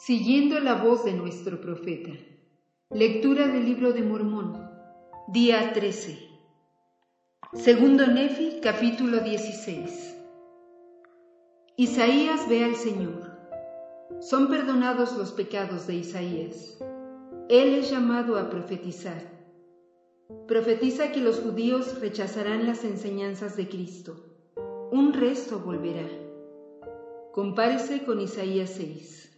siguiendo 0.00 0.60
la 0.60 0.76
voz 0.76 1.04
de 1.04 1.12
nuestro 1.12 1.60
profeta. 1.60 2.10
Lectura 2.88 3.48
del 3.48 3.66
libro 3.66 3.92
de 3.92 4.00
Mormón, 4.00 4.66
día 5.28 5.74
13. 5.74 6.18
Segundo 7.52 8.06
Nefi, 8.06 8.60
capítulo 8.62 9.20
16. 9.20 10.16
Isaías 11.76 12.48
ve 12.48 12.64
al 12.64 12.76
Señor. 12.76 13.30
Son 14.20 14.48
perdonados 14.48 15.18
los 15.18 15.32
pecados 15.32 15.86
de 15.86 15.96
Isaías. 15.96 16.78
Él 17.50 17.74
es 17.74 17.90
llamado 17.90 18.38
a 18.38 18.48
profetizar. 18.48 19.22
Profetiza 20.48 21.12
que 21.12 21.20
los 21.20 21.40
judíos 21.40 22.00
rechazarán 22.00 22.66
las 22.66 22.84
enseñanzas 22.84 23.54
de 23.54 23.68
Cristo. 23.68 24.16
Un 24.90 25.12
resto 25.12 25.58
volverá. 25.58 26.08
Compárese 27.32 28.02
con 28.04 28.22
Isaías 28.22 28.70
6. 28.70 29.29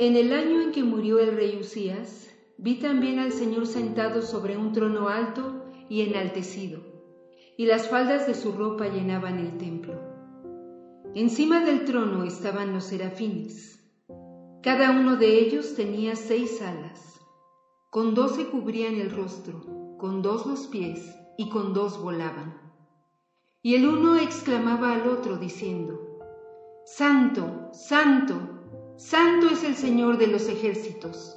En 0.00 0.16
el 0.16 0.32
año 0.32 0.62
en 0.62 0.72
que 0.72 0.82
murió 0.82 1.18
el 1.18 1.36
rey 1.36 1.58
Usías, 1.60 2.30
vi 2.56 2.76
también 2.76 3.18
al 3.18 3.32
Señor 3.32 3.66
sentado 3.66 4.22
sobre 4.22 4.56
un 4.56 4.72
trono 4.72 5.10
alto 5.10 5.66
y 5.90 6.00
enaltecido, 6.00 6.80
y 7.58 7.66
las 7.66 7.90
faldas 7.90 8.26
de 8.26 8.32
su 8.32 8.52
ropa 8.52 8.88
llenaban 8.88 9.38
el 9.38 9.58
templo. 9.58 10.00
Encima 11.14 11.62
del 11.66 11.84
trono 11.84 12.24
estaban 12.24 12.72
los 12.72 12.84
serafines. 12.84 13.84
Cada 14.62 14.90
uno 14.92 15.16
de 15.16 15.38
ellos 15.38 15.74
tenía 15.74 16.16
seis 16.16 16.62
alas. 16.62 17.20
Con 17.90 18.14
dos 18.14 18.36
se 18.36 18.46
cubrían 18.46 18.94
el 18.94 19.10
rostro, 19.10 19.98
con 19.98 20.22
dos 20.22 20.46
los 20.46 20.66
pies 20.68 21.14
y 21.36 21.50
con 21.50 21.74
dos 21.74 22.02
volaban. 22.02 22.58
Y 23.60 23.74
el 23.74 23.86
uno 23.86 24.16
exclamaba 24.16 24.94
al 24.94 25.06
otro 25.06 25.36
diciendo, 25.36 26.00
Santo, 26.86 27.68
Santo, 27.74 28.59
Santo 29.00 29.48
es 29.48 29.64
el 29.64 29.76
Señor 29.76 30.18
de 30.18 30.26
los 30.26 30.46
ejércitos, 30.46 31.34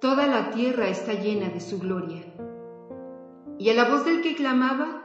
toda 0.00 0.28
la 0.28 0.52
tierra 0.52 0.88
está 0.88 1.12
llena 1.12 1.48
de 1.48 1.58
su 1.60 1.80
gloria. 1.80 2.22
Y 3.58 3.68
a 3.70 3.74
la 3.74 3.90
voz 3.90 4.04
del 4.04 4.22
que 4.22 4.36
clamaba, 4.36 5.02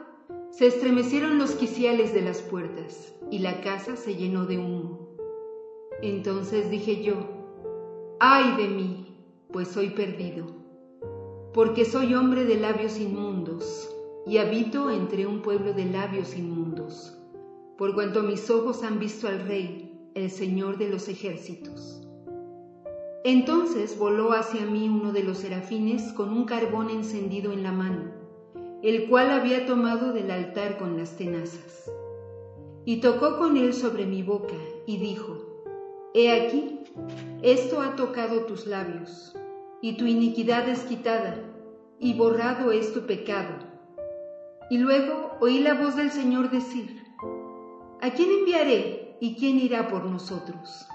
se 0.52 0.68
estremecieron 0.68 1.36
los 1.36 1.50
quiciales 1.56 2.14
de 2.14 2.22
las 2.22 2.42
puertas, 2.42 3.12
y 3.32 3.40
la 3.40 3.60
casa 3.60 3.96
se 3.96 4.14
llenó 4.14 4.46
de 4.46 4.58
humo. 4.58 5.16
Entonces 6.00 6.70
dije 6.70 7.02
yo, 7.02 7.16
ay 8.20 8.56
de 8.56 8.68
mí, 8.68 9.18
pues 9.52 9.66
soy 9.66 9.90
perdido, 9.90 10.46
porque 11.52 11.84
soy 11.84 12.14
hombre 12.14 12.44
de 12.44 12.54
labios 12.54 13.00
inmundos, 13.00 13.92
y 14.26 14.38
habito 14.38 14.92
entre 14.92 15.26
un 15.26 15.42
pueblo 15.42 15.72
de 15.72 15.86
labios 15.86 16.38
inmundos, 16.38 17.18
por 17.76 17.94
cuanto 17.96 18.22
mis 18.22 18.48
ojos 18.48 18.84
han 18.84 19.00
visto 19.00 19.26
al 19.26 19.40
Rey, 19.40 19.89
el 20.14 20.30
Señor 20.30 20.78
de 20.78 20.88
los 20.88 21.08
ejércitos. 21.08 22.00
Entonces 23.22 23.98
voló 23.98 24.32
hacia 24.32 24.64
mí 24.64 24.88
uno 24.88 25.12
de 25.12 25.22
los 25.22 25.38
serafines 25.38 26.12
con 26.14 26.30
un 26.30 26.44
carbón 26.46 26.88
encendido 26.88 27.52
en 27.52 27.62
la 27.62 27.72
mano, 27.72 28.12
el 28.82 29.08
cual 29.08 29.30
había 29.30 29.66
tomado 29.66 30.12
del 30.12 30.30
altar 30.30 30.78
con 30.78 30.96
las 30.96 31.16
tenazas. 31.16 31.92
Y 32.86 33.00
tocó 33.00 33.36
con 33.38 33.58
él 33.58 33.74
sobre 33.74 34.06
mi 34.06 34.22
boca 34.22 34.56
y 34.86 34.96
dijo, 34.96 35.36
He 36.14 36.32
aquí, 36.32 36.80
esto 37.42 37.82
ha 37.82 37.94
tocado 37.94 38.46
tus 38.46 38.66
labios, 38.66 39.36
y 39.82 39.96
tu 39.96 40.06
iniquidad 40.06 40.68
es 40.68 40.80
quitada, 40.80 41.44
y 41.98 42.14
borrado 42.14 42.72
es 42.72 42.92
tu 42.94 43.06
pecado. 43.06 43.54
Y 44.70 44.78
luego 44.78 45.32
oí 45.40 45.58
la 45.58 45.74
voz 45.74 45.94
del 45.94 46.10
Señor 46.10 46.50
decir, 46.50 47.02
¿A 48.00 48.10
quién 48.10 48.30
enviaré? 48.30 49.09
¿Y 49.20 49.36
quién 49.36 49.60
irá 49.60 49.88
por 49.88 50.06
nosotros? 50.06 50.86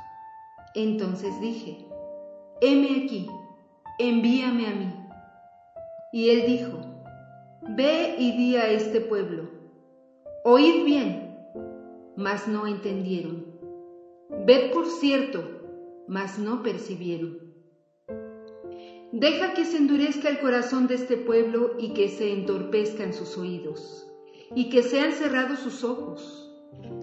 Entonces 0.74 1.40
dije, 1.40 1.88
heme 2.60 3.04
aquí, 3.06 3.30
envíame 4.00 4.68
a 4.68 4.72
mí. 4.72 4.94
Y 6.12 6.30
él 6.30 6.46
dijo, 6.48 6.80
ve 7.70 8.16
y 8.18 8.36
di 8.36 8.56
a 8.56 8.70
este 8.70 9.00
pueblo, 9.00 9.50
oíd 10.44 10.84
bien, 10.84 11.38
mas 12.16 12.48
no 12.48 12.68
entendieron. 12.68 13.46
Ved 14.46 14.72
por 14.74 14.88
cierto, 14.88 15.44
mas 16.08 16.40
no 16.40 16.64
percibieron. 16.64 17.40
Deja 19.12 19.54
que 19.54 19.66
se 19.66 19.78
endurezca 19.78 20.30
el 20.30 20.40
corazón 20.40 20.88
de 20.88 20.96
este 20.96 21.16
pueblo 21.16 21.76
y 21.78 21.94
que 21.94 22.10
se 22.10 22.34
entorpezcan 22.34 23.14
sus 23.14 23.38
oídos, 23.38 24.08
y 24.56 24.70
que 24.70 24.84
sean 24.84 25.14
cerrados 25.14 25.60
sus 25.60 25.84
ojos 25.84 26.45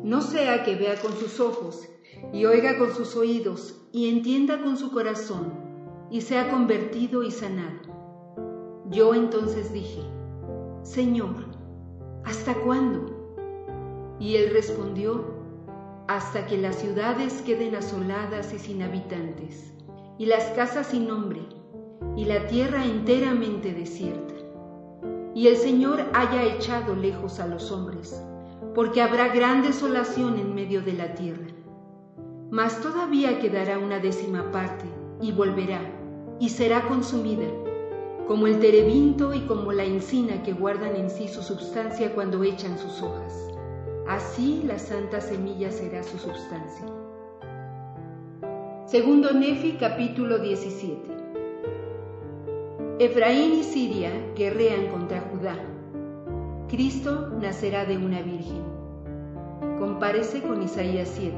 no 0.03 0.21
sea 0.21 0.65
que 0.65 0.75
vea 0.75 1.01
con 1.01 1.13
sus 1.13 1.39
ojos 1.39 1.89
y 2.33 2.45
oiga 2.45 2.79
con 2.79 2.93
sus 2.93 3.17
oídos 3.17 3.81
y 3.93 4.09
entienda 4.09 4.61
con 4.63 4.77
su 4.77 4.91
corazón 4.91 5.53
y 6.11 6.21
sea 6.21 6.51
convertido 6.51 7.23
y 7.23 7.31
sanado. 7.31 7.81
Yo 8.91 9.15
entonces 9.15 9.73
dije, 9.73 10.03
Señor, 10.83 11.47
¿hasta 12.25 12.55
cuándo? 12.55 13.07
Y 14.19 14.37
él 14.37 14.51
respondió, 14.53 15.25
hasta 16.09 16.47
que 16.47 16.59
las 16.59 16.77
ciudades 16.77 17.43
queden 17.43 17.77
asoladas 17.77 18.53
y 18.53 18.59
sin 18.59 18.83
habitantes, 18.83 19.73
y 20.19 20.27
las 20.27 20.45
casas 20.51 20.89
sin 20.89 21.07
nombre, 21.07 21.41
y 22.17 22.25
la 22.25 22.47
tierra 22.49 22.85
enteramente 22.85 23.73
desierta, 23.73 24.35
y 25.35 25.47
el 25.47 25.57
Señor 25.57 26.03
haya 26.13 26.43
echado 26.43 26.95
lejos 26.95 27.41
a 27.41 27.47
los 27.47 27.71
hombres 27.71 28.23
porque 28.75 29.03
habrá 29.03 29.29
gran 29.29 29.63
desolación 29.63 30.39
en 30.39 30.55
medio 30.55 30.83
de 30.83 30.95
la 30.95 31.15
tierra. 31.15 31.47
Mas 32.51 32.81
todavía 32.81 33.39
quedará 33.39 33.79
una 33.79 33.99
décima 33.99 34.51
parte, 34.51 34.85
y 35.21 35.33
volverá, 35.33 35.81
y 36.41 36.49
será 36.49 36.89
consumida, 36.89 37.47
como 38.27 38.47
el 38.47 38.61
terebinto 38.61 39.35
y 39.35 39.41
como 39.41 39.73
la 39.73 39.85
encina 39.85 40.43
que 40.43 40.53
guardan 40.53 40.97
en 40.97 41.11
sí 41.11 41.29
su 41.29 41.43
substancia 41.43 42.15
cuando 42.15 42.43
echan 42.45 42.79
sus 42.79 43.03
hojas. 43.03 43.51
Así 44.09 44.63
la 44.65 44.79
santa 44.79 45.21
semilla 45.21 45.71
será 45.71 46.03
su 46.03 46.19
substancia. 46.19 46.87
Segundo 48.87 49.33
Nefi 49.33 49.73
capítulo 49.73 50.39
17. 50.39 51.13
Efraín 52.99 53.55
y 53.55 53.65
Siria 53.65 54.11
guerrean 54.35 54.89
contra 54.89 55.21
Judá 55.21 55.72
Cristo 56.73 57.29
nacerá 57.39 57.85
de 57.85 57.99
una 57.99 58.23
virgen. 58.23 58.63
Comparece 59.79 60.41
con 60.41 60.63
Isaías 60.63 61.13
7. 61.13 61.37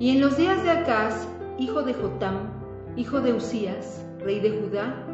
Y 0.00 0.08
en 0.12 0.22
los 0.22 0.38
días 0.38 0.64
de 0.64 0.70
Acaz, 0.70 1.28
hijo 1.58 1.82
de 1.82 1.92
Jotam, 1.92 2.48
hijo 2.96 3.20
de 3.20 3.34
Usías, 3.34 4.06
rey 4.20 4.40
de 4.40 4.58
Judá, 4.58 5.04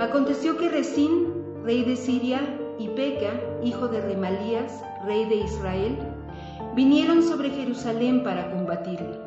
aconteció 0.00 0.56
que 0.56 0.68
Resín, 0.68 1.32
rey 1.62 1.84
de 1.84 1.94
Siria, 1.94 2.40
y 2.80 2.88
Peca, 2.88 3.40
hijo 3.62 3.86
de 3.86 4.00
Remalías, 4.00 4.82
rey 5.04 5.24
de 5.26 5.36
Israel, 5.36 5.96
vinieron 6.74 7.22
sobre 7.22 7.50
Jerusalén 7.50 8.24
para 8.24 8.50
combatirla, 8.50 9.20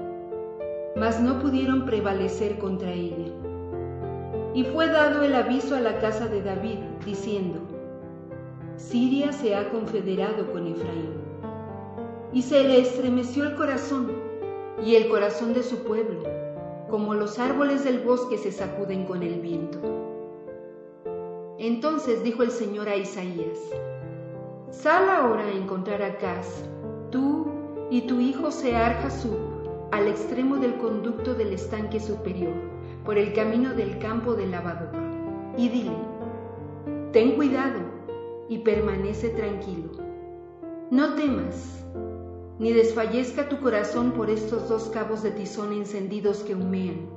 mas 0.98 1.22
no 1.22 1.40
pudieron 1.40 1.86
prevalecer 1.86 2.60
contra 2.60 2.92
ella. 2.92 3.32
Y 4.54 4.66
fue 4.66 4.88
dado 4.88 5.24
el 5.24 5.34
aviso 5.34 5.78
a 5.78 5.80
la 5.80 5.98
casa 6.00 6.28
de 6.28 6.42
David, 6.42 6.80
diciendo, 7.06 7.79
Siria 8.80 9.34
se 9.34 9.56
ha 9.56 9.70
confederado 9.72 10.54
con 10.54 10.66
Efraín. 10.66 11.12
Y 12.32 12.42
se 12.42 12.64
le 12.64 12.80
estremeció 12.80 13.44
el 13.44 13.56
corazón 13.56 14.10
y 14.84 14.96
el 14.96 15.10
corazón 15.10 15.54
de 15.54 15.64
su 15.64 15.84
pueblo, 15.84 16.24
como 16.90 17.14
los 17.14 17.40
árboles 17.40 17.84
del 17.84 18.00
bosque 18.00 18.38
se 18.38 18.54
sacuden 18.54 19.06
con 19.06 19.22
el 19.22 19.42
viento. 19.42 19.80
Entonces 21.58 22.24
dijo 22.24 22.42
el 22.42 22.52
Señor 22.52 22.88
a 22.88 22.96
Isaías, 22.96 23.60
Sal 24.72 25.10
ahora 25.10 25.44
a 25.44 25.52
encontrar 25.52 26.02
a 26.02 26.18
Cas, 26.18 26.64
tú 27.12 27.48
y 27.92 28.04
tu 28.04 28.22
hijo 28.22 28.50
Sear 28.50 28.94
Jasub, 29.02 29.38
al 29.92 30.08
extremo 30.08 30.56
del 30.56 30.78
conducto 30.78 31.34
del 31.34 31.52
estanque 31.52 32.00
superior, 32.00 32.54
por 33.04 33.18
el 33.18 33.34
camino 33.34 33.74
del 33.74 34.00
campo 34.00 34.36
del 34.36 34.52
lavador, 34.52 34.92
y 35.58 35.68
dile, 35.68 35.98
Ten 37.12 37.36
cuidado, 37.36 37.89
y 38.50 38.58
permanece 38.60 39.30
tranquilo. 39.30 39.92
No 40.90 41.14
temas, 41.14 41.86
ni 42.58 42.74
desfallezca 42.74 43.48
tu 43.48 43.60
corazón 43.60 44.12
por 44.12 44.30
estos 44.30 44.68
dos 44.68 44.90
cabos 44.90 45.22
de 45.24 45.32
tizón 45.32 45.72
encendidos 45.72 46.40
que 46.40 46.56
humean, 46.56 47.08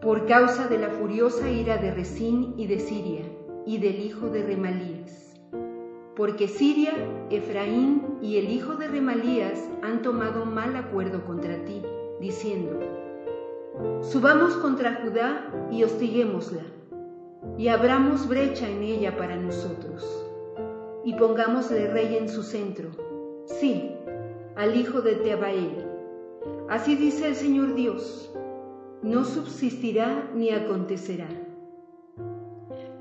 por 0.00 0.24
causa 0.26 0.68
de 0.68 0.78
la 0.78 0.88
furiosa 0.88 1.50
ira 1.50 1.76
de 1.76 1.92
Resín 1.92 2.54
y 2.56 2.68
de 2.68 2.78
Siria, 2.78 3.24
y 3.66 3.78
del 3.78 4.00
hijo 4.00 4.28
de 4.28 4.44
Remalías. 4.44 5.34
Porque 6.16 6.46
Siria, 6.46 6.92
Efraín 7.30 8.18
y 8.22 8.36
el 8.36 8.50
hijo 8.50 8.76
de 8.76 8.86
Remalías 8.86 9.68
han 9.82 10.02
tomado 10.02 10.44
mal 10.46 10.76
acuerdo 10.76 11.24
contra 11.24 11.64
ti, 11.64 11.82
diciendo, 12.20 12.78
Subamos 14.00 14.54
contra 14.54 15.00
Judá 15.02 15.50
y 15.72 15.82
hostiguémosla, 15.82 16.62
y 17.58 17.68
abramos 17.68 18.28
brecha 18.28 18.68
en 18.68 18.82
ella 18.82 19.16
para 19.16 19.36
nosotros 19.36 20.31
y 21.04 21.14
pongámosle 21.14 21.88
rey 21.88 22.16
en 22.16 22.28
su 22.28 22.42
centro, 22.42 22.90
sí, 23.46 23.90
al 24.56 24.76
hijo 24.76 25.00
de 25.00 25.16
Tebael, 25.16 25.92
Así 26.68 26.96
dice 26.96 27.28
el 27.28 27.34
Señor 27.34 27.74
Dios, 27.74 28.32
no 29.02 29.24
subsistirá 29.24 30.30
ni 30.34 30.50
acontecerá. 30.50 31.28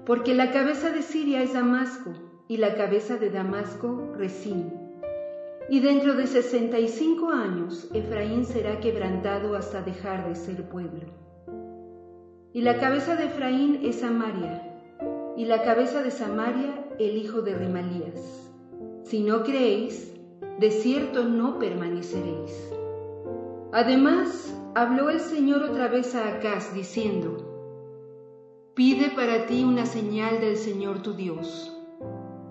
Porque 0.06 0.36
la 0.36 0.51
cabeza 0.51 0.89
de 0.89 1.01
Siria 1.01 1.42
es 1.42 1.53
Damasco 1.53 2.12
y 2.48 2.57
la 2.57 2.75
cabeza 2.75 3.18
de 3.18 3.30
Damasco 3.30 4.13
Resín. 4.18 4.74
Y 5.69 5.80
dentro 5.80 6.15
de 6.15 6.27
sesenta 6.27 6.80
y 6.80 6.89
cinco 6.89 7.30
años 7.30 7.89
Efraín 7.94 8.45
será 8.45 8.80
quebrantado 8.80 9.56
hasta 9.56 9.81
dejar 9.81 10.27
de 10.27 10.36
ser 10.36 10.68
pueblo. 10.68 11.06
Y 12.51 12.62
la 12.62 12.77
cabeza 12.80 13.15
de 13.15 13.25
Efraín 13.25 13.80
es 13.83 14.01
Samaria, 14.01 14.68
y 15.38 15.45
la 15.45 15.63
cabeza 15.63 16.03
de 16.03 16.12
Samaria 16.12 16.89
el 17.09 17.18
hijo 17.18 17.42
de 17.42 17.56
Remalías. 17.56 18.51
Si 19.03 19.21
no 19.21 19.44
creéis, 19.44 20.13
de 20.59 20.71
cierto 20.71 21.24
no 21.25 21.57
permaneceréis. 21.57 22.71
Además, 23.71 24.56
habló 24.75 25.09
el 25.09 25.19
Señor 25.19 25.63
otra 25.63 25.88
vez 25.88 26.13
a 26.15 26.27
Acaz, 26.27 26.74
diciendo, 26.74 27.48
Pide 28.75 29.09
para 29.09 29.48
ti 29.48 29.63
una 29.63 29.86
señal 29.86 30.39
del 30.39 30.57
Señor 30.57 31.01
tu 31.01 31.13
Dios. 31.13 31.75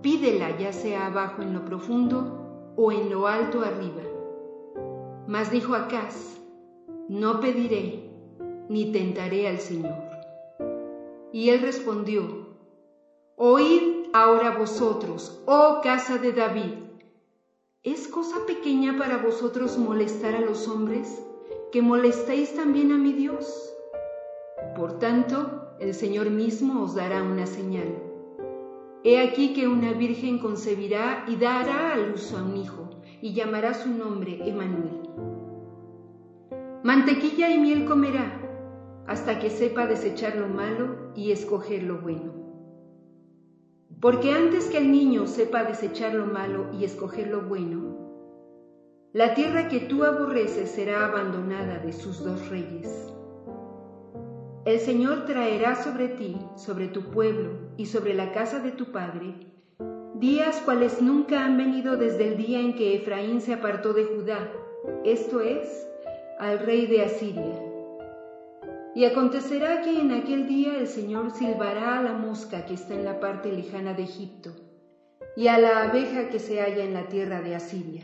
Pídela 0.03 0.59
ya 0.59 0.73
sea 0.73 1.07
abajo 1.07 1.43
en 1.43 1.55
lo 1.55 1.65
profundo 1.65 2.75
o 2.77 2.93
en 2.93 3.11
lo 3.11 3.27
alto 3.27 3.61
arriba. 3.61 4.03
Mas 5.27 5.51
dijo 5.51 5.75
Acaz, 5.75 6.41
No 7.09 7.41
pediré, 7.41 8.11
ni 8.69 8.93
tentaré 8.93 9.49
al 9.49 9.59
Señor. 9.59 9.97
Y 11.33 11.51
él 11.51 11.61
respondió, 11.61 12.49
Oíd 13.37 14.00
ahora 14.13 14.57
vosotros, 14.57 15.41
oh 15.47 15.81
casa 15.83 16.19
de 16.19 16.33
David, 16.33 16.75
¿Es 17.83 18.09
cosa 18.09 18.45
pequeña 18.47 18.99
para 18.99 19.17
vosotros 19.17 19.79
molestar 19.79 20.35
a 20.35 20.41
los 20.43 20.69
hombres, 20.69 21.25
que 21.73 21.81
molestéis 21.81 22.55
también 22.55 22.93
a 22.93 22.99
mi 22.99 23.15
Dios? 23.15 23.73
Por 24.77 24.99
tanto, 24.99 25.77
el 25.81 25.95
Señor 25.95 26.29
mismo 26.29 26.83
os 26.83 26.95
dará 26.95 27.23
una 27.23 27.47
señal. 27.47 27.89
He 29.03 29.19
aquí 29.19 29.55
que 29.55 29.67
una 29.67 29.95
virgen 29.95 30.41
concebirá 30.41 31.25
y 31.27 31.37
dará 31.37 31.95
a 31.95 31.97
luz 31.97 32.35
a 32.35 32.43
un 32.43 32.59
hijo, 32.59 32.91
y 33.23 33.33
llamará 33.33 33.73
su 33.73 33.89
nombre 33.89 34.47
Emanuel. 34.47 35.01
Mantequilla 36.83 37.49
y 37.49 37.59
miel 37.59 37.87
comerá, 37.87 38.43
hasta 39.07 39.39
que 39.39 39.49
sepa 39.49 39.87
desechar 39.87 40.37
lo 40.37 40.49
malo 40.49 41.13
y 41.17 41.33
escoger 41.33 41.85
lo 41.85 41.97
bueno. 41.97 42.50
Porque 43.99 44.33
antes 44.33 44.67
que 44.67 44.79
el 44.79 44.93
niño 44.93 45.27
sepa 45.27 45.65
desechar 45.65 46.15
lo 46.15 46.27
malo 46.27 46.67
y 46.73 46.85
escoger 46.85 47.29
lo 47.29 47.43
bueno, 47.43 47.99
la 49.13 49.35
tierra 49.35 49.69
que 49.69 49.81
tú 49.81 50.05
aborreces 50.05 50.71
será 50.71 51.05
abandonada 51.05 51.79
de 51.79 51.93
sus 51.93 52.23
dos 52.23 52.49
reyes. 52.49 53.13
El 54.65 54.79
Señor 54.79 55.25
traerá 55.25 55.75
sobre 55.75 56.09
ti, 56.09 56.37
sobre 56.57 56.89
tu 56.89 57.11
pueblo 57.11 57.51
y 57.77 57.87
sobre 57.87 58.15
la 58.15 58.33
casa 58.33 58.61
de 58.61 58.71
tu 58.71 58.93
padre, 58.93 59.35
días 60.15 60.61
cuales 60.65 61.03
nunca 61.03 61.45
han 61.45 61.57
venido 61.57 61.97
desde 61.97 62.29
el 62.29 62.37
día 62.37 62.61
en 62.61 62.77
que 62.77 62.95
Efraín 62.97 63.41
se 63.41 63.55
apartó 63.55 63.93
de 63.93 64.05
Judá, 64.05 64.53
esto 65.05 65.41
es, 65.41 65.89
al 66.39 66.61
rey 66.61 66.87
de 66.87 67.05
Asiria 67.05 67.70
y 68.95 69.05
acontecerá 69.05 69.83
que 69.83 70.01
en 70.01 70.13
aquel 70.13 70.49
día 70.49 70.79
el 70.79 70.87
Señor 70.87 71.31
silbará 71.31 71.99
a 71.99 72.03
la 72.03 72.13
mosca 72.13 72.67
que 72.67 72.75
está 72.75 72.95
en 72.95 73.05
la 73.05 73.21
parte 73.21 73.53
lejana 73.53 73.95
de 73.95 74.03
Egipto, 74.03 74.51
y 75.37 75.47
a 75.49 75.59
la 75.59 75.85
abeja 75.85 76.29
que 76.29 76.39
se 76.39 76.61
halla 76.61 76.85
en 76.85 76.95
la 76.95 77.09
tierra 77.09 77.41
de 77.41 77.55
Asiria. 77.55 78.03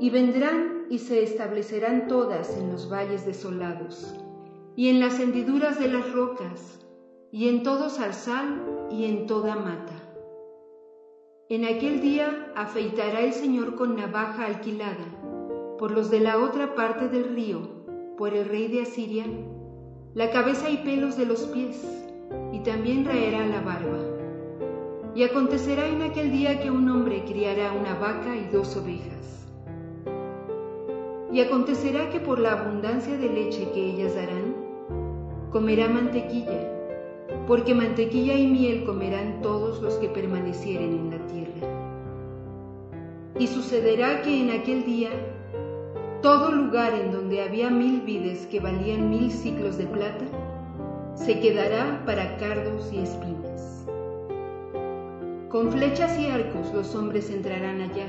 Y 0.00 0.10
vendrán 0.10 0.86
y 0.88 0.98
se 0.98 1.22
establecerán 1.22 2.08
todas 2.08 2.56
en 2.56 2.72
los 2.72 2.90
valles 2.90 3.26
desolados, 3.26 4.14
y 4.76 4.88
en 4.88 5.00
las 5.00 5.20
hendiduras 5.20 5.78
de 5.78 5.88
las 5.88 6.12
rocas, 6.12 6.80
y 7.30 7.48
en 7.48 7.62
todo 7.62 7.90
zarzal 7.90 8.62
y 8.90 9.04
en 9.04 9.26
toda 9.26 9.56
mata. 9.56 9.94
En 11.48 11.64
aquel 11.64 12.00
día 12.00 12.52
afeitará 12.56 13.20
el 13.20 13.32
Señor 13.32 13.76
con 13.76 13.96
navaja 13.96 14.46
alquilada 14.46 15.06
por 15.78 15.90
los 15.90 16.10
de 16.10 16.20
la 16.20 16.38
otra 16.38 16.74
parte 16.74 17.08
del 17.08 17.34
río, 17.34 17.60
por 18.16 18.34
el 18.34 18.46
rey 18.46 18.68
de 18.68 18.82
Asiria, 18.82 19.26
la 20.16 20.30
cabeza 20.30 20.70
y 20.70 20.78
pelos 20.78 21.18
de 21.18 21.26
los 21.26 21.42
pies, 21.42 21.76
y 22.50 22.60
también 22.60 23.04
raerá 23.04 23.44
la 23.44 23.60
barba. 23.60 23.98
Y 25.14 25.22
acontecerá 25.24 25.86
en 25.88 26.00
aquel 26.00 26.32
día 26.32 26.58
que 26.58 26.70
un 26.70 26.88
hombre 26.88 27.22
criará 27.26 27.74
una 27.74 27.92
vaca 27.98 28.34
y 28.34 28.48
dos 28.50 28.78
ovejas. 28.78 29.46
Y 31.30 31.42
acontecerá 31.42 32.08
que 32.08 32.18
por 32.18 32.38
la 32.38 32.52
abundancia 32.52 33.18
de 33.18 33.28
leche 33.28 33.70
que 33.74 33.90
ellas 33.90 34.14
darán, 34.14 34.56
comerá 35.50 35.86
mantequilla, 35.86 36.66
porque 37.46 37.74
mantequilla 37.74 38.38
y 38.38 38.46
miel 38.46 38.84
comerán 38.84 39.42
todos 39.42 39.82
los 39.82 39.96
que 39.96 40.08
permanecieren 40.08 40.94
en 40.94 41.10
la 41.10 41.26
tierra. 41.26 41.68
Y 43.38 43.48
sucederá 43.48 44.22
que 44.22 44.40
en 44.40 44.48
aquel 44.48 44.82
día 44.86 45.10
todo 46.22 46.50
lugar 46.50 46.94
en 46.94 47.12
donde 47.12 47.42
había 47.42 47.70
mil 47.70 48.00
vides 48.00 48.46
que 48.46 48.60
valían 48.60 49.10
mil 49.10 49.30
ciclos 49.30 49.76
de 49.76 49.86
plata, 49.86 50.24
se 51.14 51.40
quedará 51.40 52.02
para 52.04 52.36
cardos 52.36 52.90
y 52.92 52.98
espinas. 52.98 53.84
Con 55.48 55.70
flechas 55.72 56.18
y 56.18 56.26
arcos 56.26 56.72
los 56.74 56.94
hombres 56.94 57.30
entrarán 57.30 57.80
allá, 57.80 58.06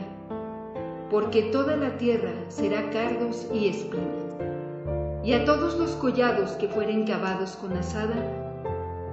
porque 1.09 1.43
toda 1.43 1.75
la 1.77 1.97
tierra 1.97 2.33
será 2.49 2.89
cardos 2.91 3.47
y 3.53 3.67
espinas. 3.69 4.35
Y 5.23 5.33
a 5.33 5.45
todos 5.45 5.77
los 5.77 5.91
collados 5.91 6.51
que 6.51 6.67
fueren 6.67 7.05
cavados 7.05 7.55
con 7.57 7.73
asada, 7.73 8.15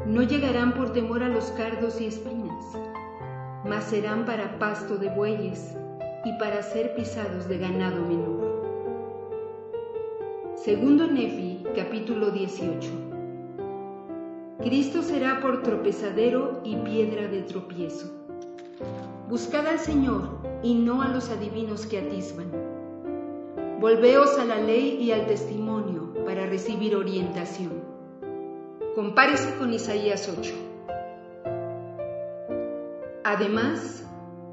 no 0.06 0.22
llegarán 0.22 0.74
por 0.74 0.92
temor 0.92 1.22
a 1.22 1.28
los 1.28 1.46
cardos 1.52 2.00
y 2.00 2.06
espinas, 2.06 2.64
mas 3.64 3.84
serán 3.84 4.24
para 4.24 4.58
pasto 4.58 4.96
de 4.96 5.08
bueyes 5.10 5.76
y 6.24 6.32
para 6.38 6.62
ser 6.62 6.94
pisados 6.94 7.48
de 7.48 7.58
ganado 7.58 8.02
menor. 8.02 8.43
Segundo 10.64 11.06
Nefi, 11.06 11.62
capítulo 11.76 12.30
18. 12.30 12.90
Cristo 14.62 15.02
será 15.02 15.40
por 15.42 15.62
tropezadero 15.62 16.62
y 16.64 16.76
piedra 16.76 17.28
de 17.28 17.42
tropiezo. 17.42 18.10
Buscad 19.28 19.66
al 19.66 19.78
Señor 19.78 20.38
y 20.62 20.74
no 20.74 21.02
a 21.02 21.08
los 21.08 21.28
adivinos 21.28 21.84
que 21.84 21.98
atisban. 21.98 22.50
Volveos 23.78 24.38
a 24.38 24.46
la 24.46 24.56
ley 24.56 24.96
y 25.02 25.12
al 25.12 25.26
testimonio 25.26 26.14
para 26.24 26.46
recibir 26.46 26.96
orientación. 26.96 27.82
Compárese 28.94 29.54
con 29.58 29.70
Isaías 29.70 30.34
8. 30.34 30.54
Además, 33.24 34.02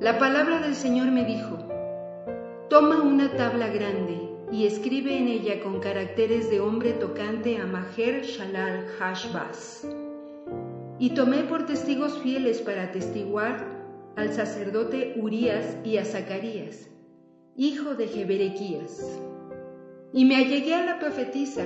la 0.01 0.19
palabra 0.19 0.59
del 0.59 0.75
Señor 0.75 1.09
me 1.09 1.23
dijo, 1.23 1.57
toma 2.67 3.01
una 3.01 3.33
tabla 3.37 3.69
grande 3.69 4.30
y 4.51 4.65
escribe 4.65 5.17
en 5.17 5.27
ella 5.27 5.61
con 5.61 5.79
caracteres 5.79 6.49
de 6.49 6.59
hombre 6.59 6.91
tocante 6.93 7.57
a 7.57 7.65
Maher 7.65 8.23
Shalal 8.23 8.85
Hashbaz. 8.99 9.87
Y 10.99 11.11
tomé 11.11 11.43
por 11.43 11.65
testigos 11.65 12.19
fieles 12.19 12.59
para 12.59 12.83
atestiguar 12.83 13.65
al 14.17 14.33
sacerdote 14.33 15.13
Urías 15.17 15.77
y 15.85 15.97
a 15.97 16.05
Zacarías, 16.05 16.89
hijo 17.55 17.95
de 17.95 18.07
Jeberequías. 18.07 19.19
Y 20.13 20.25
me 20.25 20.35
allegué 20.35 20.75
a 20.75 20.85
la 20.85 20.99
profetisa, 20.99 21.65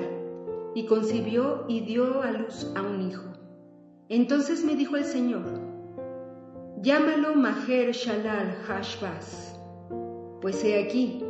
y 0.75 0.85
concibió 0.85 1.63
y 1.69 1.79
dio 1.79 2.21
a 2.21 2.31
luz 2.31 2.71
a 2.75 2.81
un 2.81 3.09
hijo. 3.09 3.23
Entonces 4.09 4.63
me 4.63 4.75
dijo 4.75 4.97
el 4.97 5.05
Señor, 5.05 5.45
llámalo 6.81 7.33
Maher 7.33 7.93
Shalal 7.93 8.51
Hashbaz, 8.67 9.57
pues 10.41 10.63
he 10.63 10.83
aquí, 10.83 11.23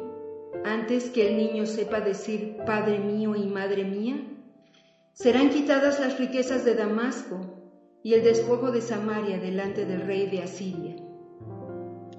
antes 0.65 1.10
que 1.10 1.29
el 1.29 1.38
niño 1.38 1.65
sepa 1.65 2.01
decir 2.01 2.57
Padre 2.65 3.00
mío 3.00 3.36
y 3.36 3.45
Madre 3.45 3.84
mía? 3.84 4.22
Serán 5.13 5.50
quitadas 5.50 6.00
las 6.00 6.19
riquezas 6.19 6.65
de 6.65 6.75
Damasco 6.75 7.39
y 8.03 8.13
el 8.13 8.24
despojo 8.24 8.72
de 8.72 8.81
Samaria 8.81 9.39
delante 9.39 9.86
del 9.86 10.01
rey 10.01 10.29
de 10.29 10.41
Asiria. 10.41 10.95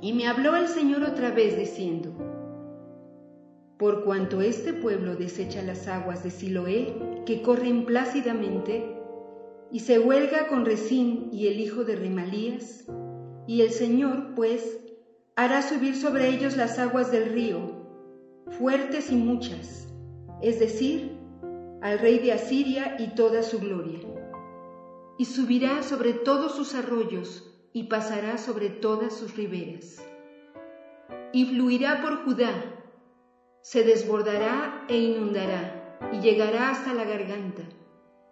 Y 0.00 0.12
me 0.12 0.26
habló 0.26 0.57
el 0.57 0.69
Señor 0.69 1.03
otra 1.03 1.31
vez 1.31 1.57
diciendo, 1.59 2.12
Por 3.79 4.05
cuanto 4.05 4.41
este 4.41 4.73
pueblo 4.73 5.17
desecha 5.17 5.62
las 5.62 5.88
aguas 5.88 6.23
de 6.23 6.31
Siloé, 6.31 6.95
que 7.26 7.43
corren 7.43 7.85
plácidamente, 7.85 8.97
y 9.71 9.81
se 9.81 9.99
huelga 9.99 10.49
con 10.49 10.65
Resín 10.65 11.29
y 11.33 11.49
el 11.49 11.61
hijo 11.61 11.85
de 11.85 11.97
Remalías, 11.97 12.87
y 13.47 13.61
el 13.61 13.71
Señor, 13.71 14.35
pues, 14.35 14.79
hará 15.35 15.62
subir 15.62 15.97
sobre 15.97 16.29
ellos 16.29 16.57
las 16.57 16.79
aguas 16.79 17.11
del 17.11 17.33
río, 17.33 17.75
fuertes 18.53 19.11
y 19.11 19.17
muchas, 19.17 19.93
es 20.43 20.61
decir, 20.61 21.19
al 21.83 21.99
rey 21.99 22.19
de 22.19 22.33
Asiria 22.33 22.97
y 22.99 23.15
toda 23.15 23.43
su 23.43 23.59
gloria. 23.59 24.00
Y 25.19 25.25
subirá 25.25 25.83
sobre 25.83 26.12
todos 26.12 26.55
sus 26.55 26.75
arroyos 26.75 27.53
y 27.73 27.85
pasará 27.85 28.38
sobre 28.38 28.71
todas 28.71 29.15
sus 29.15 29.37
riberas. 29.37 30.03
Y 31.33 31.47
fluirá 31.47 32.03
por 32.03 32.25
Judá, 32.25 32.53
se 33.62 33.83
desbordará 33.83 34.85
e 34.88 34.97
inundará 34.97 35.99
y 36.12 36.21
llegará 36.21 36.71
hasta 36.71 36.95
la 36.95 37.05
garganta, 37.05 37.62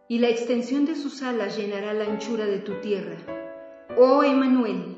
y 0.09 0.19
la 0.19 0.29
extensión 0.29 0.85
de 0.85 0.95
sus 0.95 1.23
alas 1.23 1.57
llenará 1.57 1.93
la 1.95 2.05
anchura 2.05 2.47
de 2.47 2.59
tu 2.59 2.75
tierra. 2.81 3.17
Oh 3.99 4.23
Emanuel, 4.23 4.97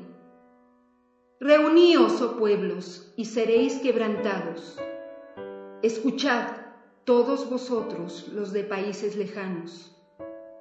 reuníos, 1.39 2.21
oh 2.21 2.37
pueblos, 2.37 3.13
y 3.15 3.25
seréis 3.25 3.79
quebrantados. 3.79 4.77
Escuchad, 5.83 6.47
todos 7.03 7.51
vosotros, 7.51 8.29
los 8.33 8.51
de 8.51 8.63
países 8.63 9.15
lejanos, 9.15 9.95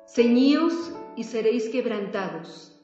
ceñíos 0.06 0.92
y 1.16 1.24
seréis 1.24 1.70
quebrantados, 1.70 2.78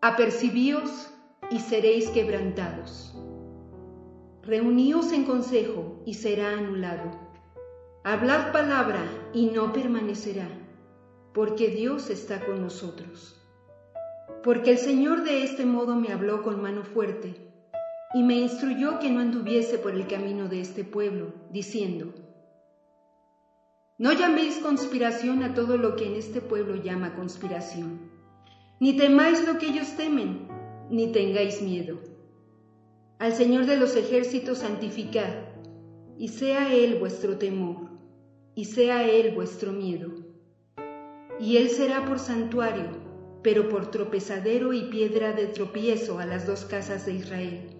apercibíos 0.00 1.08
y 1.52 1.60
seréis 1.60 2.08
quebrantados. 2.08 3.14
Reuníos 4.42 5.12
en 5.12 5.22
consejo 5.22 6.02
y 6.04 6.14
será 6.14 6.58
anulado. 6.58 7.12
Hablad 8.02 8.50
palabra 8.50 9.04
y 9.32 9.46
no 9.46 9.72
permanecerá, 9.72 10.48
porque 11.32 11.68
Dios 11.68 12.10
está 12.10 12.44
con 12.44 12.60
nosotros. 12.60 13.40
Porque 14.42 14.72
el 14.72 14.78
Señor 14.78 15.22
de 15.22 15.44
este 15.44 15.64
modo 15.64 15.94
me 15.94 16.12
habló 16.12 16.42
con 16.42 16.60
mano 16.60 16.82
fuerte 16.82 17.51
y 18.14 18.22
me 18.22 18.34
instruyó 18.34 18.98
que 18.98 19.10
no 19.10 19.20
anduviese 19.20 19.78
por 19.78 19.94
el 19.94 20.06
camino 20.06 20.48
de 20.48 20.60
este 20.60 20.84
pueblo, 20.84 21.32
diciendo, 21.50 22.14
No 23.98 24.12
llaméis 24.12 24.58
conspiración 24.58 25.42
a 25.42 25.54
todo 25.54 25.76
lo 25.76 25.96
que 25.96 26.06
en 26.06 26.14
este 26.14 26.40
pueblo 26.40 26.76
llama 26.76 27.14
conspiración, 27.14 28.10
ni 28.80 28.96
temáis 28.96 29.46
lo 29.46 29.58
que 29.58 29.66
ellos 29.66 29.96
temen, 29.96 30.48
ni 30.90 31.12
tengáis 31.12 31.62
miedo 31.62 32.12
al 33.22 33.34
Señor 33.34 33.66
de 33.66 33.76
los 33.76 33.94
ejércitos 33.94 34.58
santificad, 34.58 35.32
y 36.18 36.26
sea 36.26 36.74
Él 36.74 36.96
vuestro 36.98 37.38
temor, 37.38 37.88
y 38.56 38.64
sea 38.64 39.08
Él 39.08 39.32
vuestro 39.32 39.70
miedo. 39.70 40.10
Y 41.38 41.58
Él 41.58 41.70
será 41.70 42.04
por 42.04 42.18
santuario, 42.18 42.86
pero 43.44 43.68
por 43.68 43.92
tropezadero 43.92 44.72
y 44.72 44.90
piedra 44.90 45.34
de 45.34 45.46
tropiezo 45.46 46.18
a 46.18 46.26
las 46.26 46.48
dos 46.48 46.64
casas 46.64 47.06
de 47.06 47.12
Israel, 47.12 47.71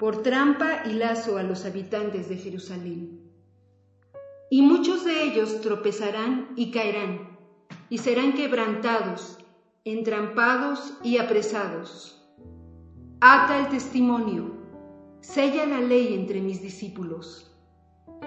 por 0.00 0.22
trampa 0.22 0.82
y 0.86 0.94
lazo 0.94 1.36
a 1.36 1.42
los 1.42 1.66
habitantes 1.66 2.30
de 2.30 2.38
Jerusalén. 2.38 3.20
Y 4.50 4.62
muchos 4.62 5.04
de 5.04 5.24
ellos 5.24 5.60
tropezarán 5.60 6.54
y 6.56 6.70
caerán, 6.70 7.38
y 7.90 7.98
serán 7.98 8.32
quebrantados, 8.32 9.36
entrampados 9.84 10.94
y 11.04 11.18
apresados. 11.18 12.26
Ata 13.20 13.58
el 13.58 13.68
testimonio 13.68 14.58
sella 15.20 15.66
la 15.66 15.82
ley 15.82 16.14
entre 16.14 16.40
mis 16.40 16.62
discípulos. 16.62 17.54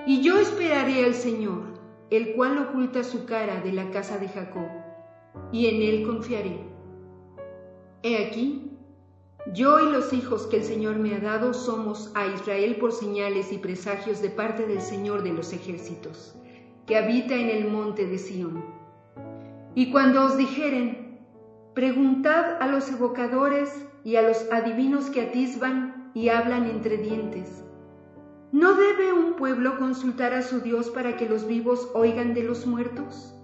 Y 0.06 0.22
yo 0.22 0.38
esperaré 0.38 1.03
al 1.03 1.15
Señor, 1.15 1.74
el 2.12 2.36
cual 2.36 2.60
oculta 2.60 3.03
su 3.03 3.25
cara 3.25 3.62
de 3.62 3.74
la 3.74 3.89
casa 3.89 4.20
de 4.20 4.27
Jacob, 4.27 4.70
y 5.51 5.65
en 5.65 5.82
él 5.82 6.06
confiaré. 6.06 6.60
He 8.03 8.27
aquí, 8.27 8.73
yo 9.52 9.80
y 9.80 9.92
los 9.92 10.14
hijos 10.14 10.48
que 10.48 10.58
el 10.58 10.64
Señor 10.64 10.96
me 10.96 11.16
ha 11.16 11.20
dado 11.20 11.54
somos 11.54 12.12
a 12.16 12.28
Israel 12.28 12.78
por 12.80 12.94
señales 12.94 13.52
y 13.52 13.58
presagios 13.58 14.22
de 14.22 14.30
parte 14.30 14.66
del 14.66 14.82
Señor 14.82 15.22
de 15.22 15.34
los 15.34 15.52
ejércitos, 15.52 16.36
que 16.86 16.96
habita 16.96 17.36
en 17.36 17.50
el 17.50 17.70
monte 17.70 18.06
de 18.08 18.18
Sión. 18.18 18.64
Y 19.76 19.92
cuando 19.92 20.24
os 20.24 20.38
dijeren, 20.38 21.20
preguntad 21.74 22.62
a 22.62 22.68
los 22.68 22.90
evocadores 22.90 23.86
y 24.06 24.16
a 24.16 24.22
los 24.22 24.50
adivinos 24.50 25.10
que 25.10 25.22
atisban 25.22 26.12
y 26.14 26.30
hablan 26.30 26.70
entre 26.70 26.98
dientes. 26.98 27.64
¿No 28.54 28.76
debe 28.76 29.12
un 29.12 29.34
pueblo 29.34 29.78
consultar 29.78 30.34
a 30.34 30.42
su 30.42 30.62
Dios 30.62 30.90
para 30.90 31.18
que 31.18 31.28
los 31.28 31.48
vivos 31.48 31.90
oigan 31.96 32.34
de 32.34 32.44
los 32.44 32.66
muertos? 32.66 33.36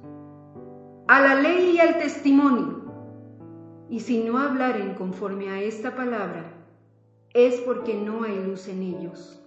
A 1.08 1.20
la 1.20 1.36
ley 1.36 1.72
y 1.76 1.80
al 1.80 1.98
testimonio. 1.98 2.79
Y 3.90 4.02
si 4.02 4.24
no 4.24 4.38
hablaren 4.38 4.94
conforme 4.94 5.50
a 5.50 5.62
esta 5.62 5.96
palabra, 5.96 6.54
es 7.34 7.56
porque 7.62 7.96
no 7.96 8.24
hay 8.24 8.44
luz 8.44 8.68
en 8.68 8.82
ellos. 8.82 9.44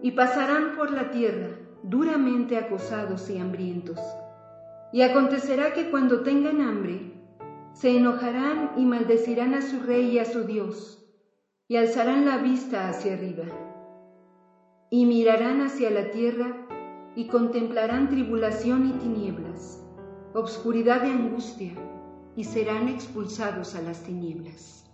Y 0.00 0.12
pasarán 0.12 0.76
por 0.76 0.90
la 0.90 1.10
tierra 1.10 1.48
duramente 1.82 2.56
acosados 2.56 3.28
y 3.30 3.38
hambrientos. 3.38 3.98
Y 4.92 5.02
acontecerá 5.02 5.72
que 5.72 5.90
cuando 5.90 6.22
tengan 6.22 6.60
hambre, 6.60 7.12
se 7.72 7.96
enojarán 7.96 8.72
y 8.76 8.84
maldecirán 8.84 9.54
a 9.54 9.62
su 9.62 9.80
rey 9.80 10.10
y 10.10 10.18
a 10.18 10.24
su 10.24 10.44
Dios 10.44 11.02
y 11.72 11.76
alzarán 11.76 12.26
la 12.26 12.36
vista 12.36 12.90
hacia 12.90 13.14
arriba, 13.14 13.44
y 14.90 15.06
mirarán 15.06 15.62
hacia 15.62 15.88
la 15.88 16.10
tierra 16.10 16.66
y 17.14 17.28
contemplarán 17.28 18.10
tribulación 18.10 18.90
y 18.90 18.92
tinieblas, 18.98 19.82
obscuridad 20.34 21.02
y 21.06 21.10
angustia, 21.12 21.72
y 22.36 22.44
serán 22.44 22.88
expulsados 22.88 23.74
a 23.74 23.82
las 23.82 24.02
tinieblas. 24.02 24.84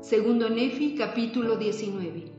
Segundo 0.00 0.48
Nefi 0.48 0.94
capítulo 0.96 1.56
19. 1.56 2.32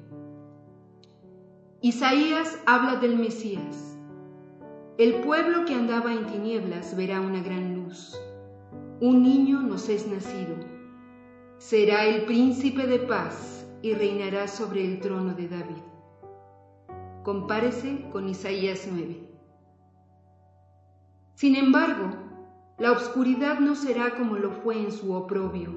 Isaías 1.82 2.60
habla 2.66 2.96
del 2.98 3.18
Mesías. 3.18 3.98
El 4.98 5.22
pueblo 5.22 5.66
que 5.66 5.74
andaba 5.74 6.14
en 6.14 6.28
tinieblas 6.28 6.96
verá 6.96 7.20
una 7.20 7.42
gran 7.42 7.76
luz. 7.76 8.18
Un 9.02 9.24
niño 9.24 9.62
nos 9.62 9.90
es 9.90 10.08
nacido 10.08 10.74
será 11.64 12.04
el 12.06 12.26
príncipe 12.26 12.86
de 12.88 13.00
paz 13.00 13.66
y 13.82 13.94
reinará 13.94 14.50
sobre 14.50 14.84
el 14.84 15.00
trono 15.00 15.34
de 15.34 15.48
David. 15.48 15.82
Compárese 17.24 18.10
con 18.12 18.28
Isaías 18.28 18.86
9. 18.92 19.26
Sin 21.36 21.56
embargo, 21.56 22.10
la 22.78 22.92
obscuridad 22.92 23.60
no 23.60 23.76
será 23.76 24.16
como 24.16 24.38
lo 24.38 24.52
fue 24.52 24.80
en 24.80 24.92
su 24.92 25.14
oprobio, 25.14 25.74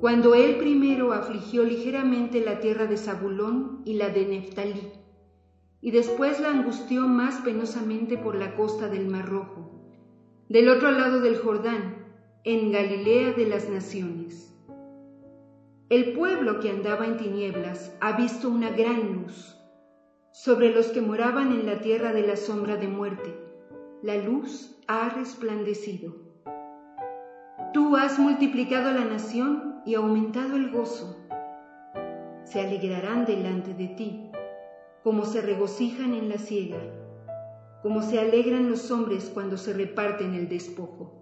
cuando 0.00 0.34
él 0.34 0.56
primero 0.56 1.12
afligió 1.12 1.64
ligeramente 1.64 2.44
la 2.44 2.60
tierra 2.60 2.86
de 2.86 2.96
Zabulón 2.96 3.82
y 3.84 3.94
la 3.94 4.08
de 4.08 4.26
Neftalí, 4.26 4.92
y 5.80 5.90
después 5.90 6.40
la 6.40 6.50
angustió 6.50 7.06
más 7.06 7.36
penosamente 7.42 8.18
por 8.18 8.34
la 8.34 8.56
costa 8.56 8.88
del 8.88 9.06
Mar 9.08 9.28
Rojo, 9.28 9.70
del 10.48 10.68
otro 10.68 10.90
lado 10.90 11.20
del 11.20 11.38
Jordán, 11.38 12.06
en 12.44 12.72
Galilea 12.72 13.32
de 13.32 13.46
las 13.46 13.68
naciones 13.68 14.50
el 15.90 16.12
pueblo 16.12 16.60
que 16.60 16.70
andaba 16.70 17.04
en 17.04 17.16
tinieblas 17.16 17.96
ha 18.00 18.16
visto 18.16 18.48
una 18.48 18.70
gran 18.70 19.12
luz. 19.12 19.56
Sobre 20.30 20.72
los 20.72 20.86
que 20.86 21.00
moraban 21.00 21.50
en 21.50 21.66
la 21.66 21.80
tierra 21.80 22.12
de 22.12 22.24
la 22.24 22.36
sombra 22.36 22.76
de 22.76 22.86
muerte, 22.86 23.34
la 24.00 24.16
luz 24.16 24.79
ha 24.92 25.08
resplandecido. 25.08 26.16
Tú 27.72 27.96
has 27.96 28.18
multiplicado 28.18 28.90
la 28.90 29.04
nación 29.04 29.82
y 29.86 29.94
aumentado 29.94 30.56
el 30.56 30.72
gozo. 30.72 31.16
Se 32.42 32.60
alegrarán 32.60 33.24
delante 33.24 33.72
de 33.72 33.86
ti, 33.86 34.32
como 35.04 35.26
se 35.26 35.42
regocijan 35.42 36.12
en 36.12 36.28
la 36.28 36.38
siega, 36.38 36.80
como 37.84 38.02
se 38.02 38.18
alegran 38.18 38.68
los 38.68 38.90
hombres 38.90 39.30
cuando 39.32 39.56
se 39.56 39.74
reparten 39.74 40.34
el 40.34 40.48
despojo. 40.48 41.14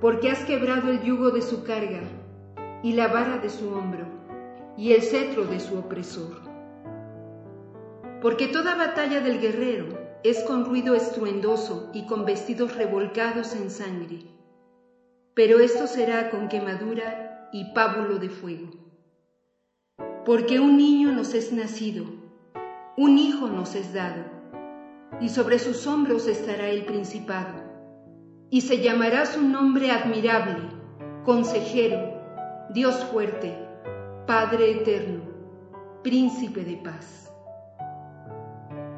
Porque 0.00 0.30
has 0.30 0.44
quebrado 0.44 0.90
el 0.90 1.02
yugo 1.02 1.32
de 1.32 1.42
su 1.42 1.64
carga 1.64 2.02
y 2.84 2.92
la 2.92 3.08
vara 3.08 3.38
de 3.38 3.50
su 3.50 3.74
hombro, 3.74 4.06
y 4.76 4.92
el 4.92 5.02
cetro 5.02 5.46
de 5.46 5.58
su 5.58 5.76
opresor. 5.76 6.42
Porque 8.22 8.46
toda 8.46 8.76
batalla 8.76 9.20
del 9.20 9.40
guerrero 9.40 9.95
es 10.24 10.42
con 10.44 10.64
ruido 10.64 10.94
estruendoso 10.94 11.90
y 11.92 12.06
con 12.06 12.24
vestidos 12.24 12.74
revolcados 12.76 13.54
en 13.54 13.70
sangre, 13.70 14.20
pero 15.34 15.60
esto 15.60 15.86
será 15.86 16.30
con 16.30 16.48
quemadura 16.48 17.48
y 17.52 17.72
pábulo 17.72 18.18
de 18.18 18.28
fuego. 18.28 18.70
Porque 20.24 20.58
un 20.58 20.76
niño 20.76 21.12
nos 21.12 21.34
es 21.34 21.52
nacido, 21.52 22.04
un 22.96 23.18
hijo 23.18 23.48
nos 23.48 23.74
es 23.74 23.92
dado, 23.92 24.24
y 25.20 25.28
sobre 25.28 25.58
sus 25.58 25.86
hombros 25.86 26.26
estará 26.26 26.68
el 26.68 26.84
principado, 26.84 27.62
y 28.50 28.62
se 28.62 28.80
llamará 28.82 29.26
su 29.26 29.42
nombre 29.42 29.90
admirable, 29.90 30.62
consejero, 31.24 32.16
Dios 32.70 33.04
fuerte, 33.06 33.54
Padre 34.26 34.70
eterno, 34.72 35.22
príncipe 36.02 36.64
de 36.64 36.76
paz. 36.78 37.25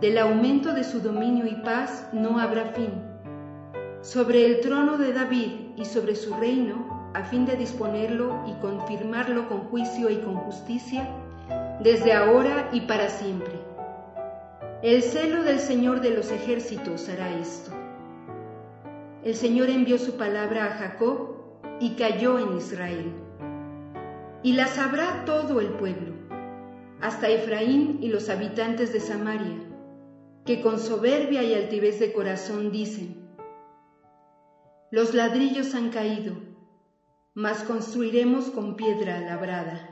Del 0.00 0.19
aumento 0.19 0.73
de 0.75 0.85
su 0.85 1.00
dominio 1.00 1.47
y 1.47 1.57
paz 1.57 2.09
no 2.12 2.38
habrá 2.38 2.67
fin. 2.67 3.02
Sobre 4.00 4.47
el 4.47 4.61
trono 4.61 4.97
de 4.97 5.12
David 5.12 5.52
y 5.76 5.85
sobre 5.85 6.14
su 6.14 6.35
reino, 6.35 7.11
a 7.14 7.25
fin 7.25 7.47
de 7.47 7.57
disponerlo 7.57 8.45
y 8.47 8.52
confirmarlo 8.61 9.49
con 9.49 9.61
juicio 9.71 10.09
y 10.11 10.19
con 10.19 10.37
justicia, 10.37 11.09
desde 11.83 12.12
ahora 12.12 12.69
y 12.73 12.83
para 12.83 13.09
siempre. 13.09 13.55
El 14.83 15.02
celo 15.02 15.43
del 15.43 15.59
Señor 15.59 16.00
de 16.00 16.11
los 16.11 16.31
ejércitos 16.31 17.09
hará 17.09 17.31
esto. 17.31 17.73
El 19.25 19.35
Señor 19.35 19.69
envió 19.69 19.99
su 19.99 20.17
palabra 20.17 20.67
a 20.67 20.71
Jacob 20.71 21.35
y 21.81 21.97
cayó 21.97 22.38
en 22.38 22.57
Israel 22.57 23.12
y 24.43 24.52
la 24.52 24.67
sabrá 24.67 25.25
todo 25.25 25.61
el 25.61 25.69
pueblo. 25.69 26.14
hasta 27.00 27.28
Efraín 27.28 27.99
y 28.00 28.09
los 28.09 28.28
habitantes 28.28 28.93
de 28.93 28.99
Samaria, 28.99 29.57
que 30.49 30.62
con 30.62 30.78
soberbia 30.78 31.43
y 31.43 31.52
altivez 31.52 32.00
de 32.00 32.11
corazón 32.11 32.73
dicen, 32.73 33.37
los 34.90 35.12
ladrillos 35.12 35.75
han 35.75 35.90
caído, 35.90 36.37
mas 37.35 37.64
construiremos 37.64 38.47
con 38.47 38.75
piedra 38.75 39.21
labrada. 39.21 39.90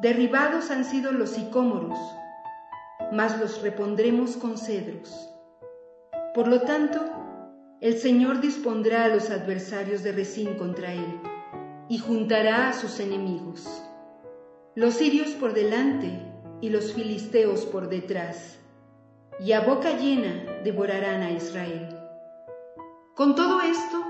Derribados 0.00 0.70
han 0.70 0.82
sido 0.82 1.12
los 1.12 1.28
sicómoros, 1.28 1.98
mas 3.12 3.38
los 3.38 3.60
repondremos 3.60 4.38
con 4.38 4.56
cedros. 4.56 5.28
Por 6.34 6.48
lo 6.48 6.62
tanto, 6.62 6.98
el 7.82 7.98
Señor 7.98 8.40
dispondrá 8.40 9.04
a 9.04 9.08
los 9.08 9.28
adversarios 9.28 10.02
de 10.02 10.12
Resín 10.12 10.54
contra 10.54 10.94
él 10.94 11.20
y 11.90 11.98
juntará 11.98 12.70
a 12.70 12.72
sus 12.72 12.98
enemigos, 12.98 13.84
los 14.74 14.94
sirios 14.94 15.32
por 15.32 15.52
delante 15.52 16.18
y 16.62 16.70
los 16.70 16.94
filisteos 16.94 17.66
por 17.66 17.90
detrás, 17.90 18.58
y 19.40 19.52
a 19.52 19.60
boca 19.60 19.92
llena 19.92 20.44
devorarán 20.64 21.22
a 21.22 21.30
Israel. 21.30 21.88
Con 23.14 23.34
todo 23.34 23.60
esto, 23.60 24.04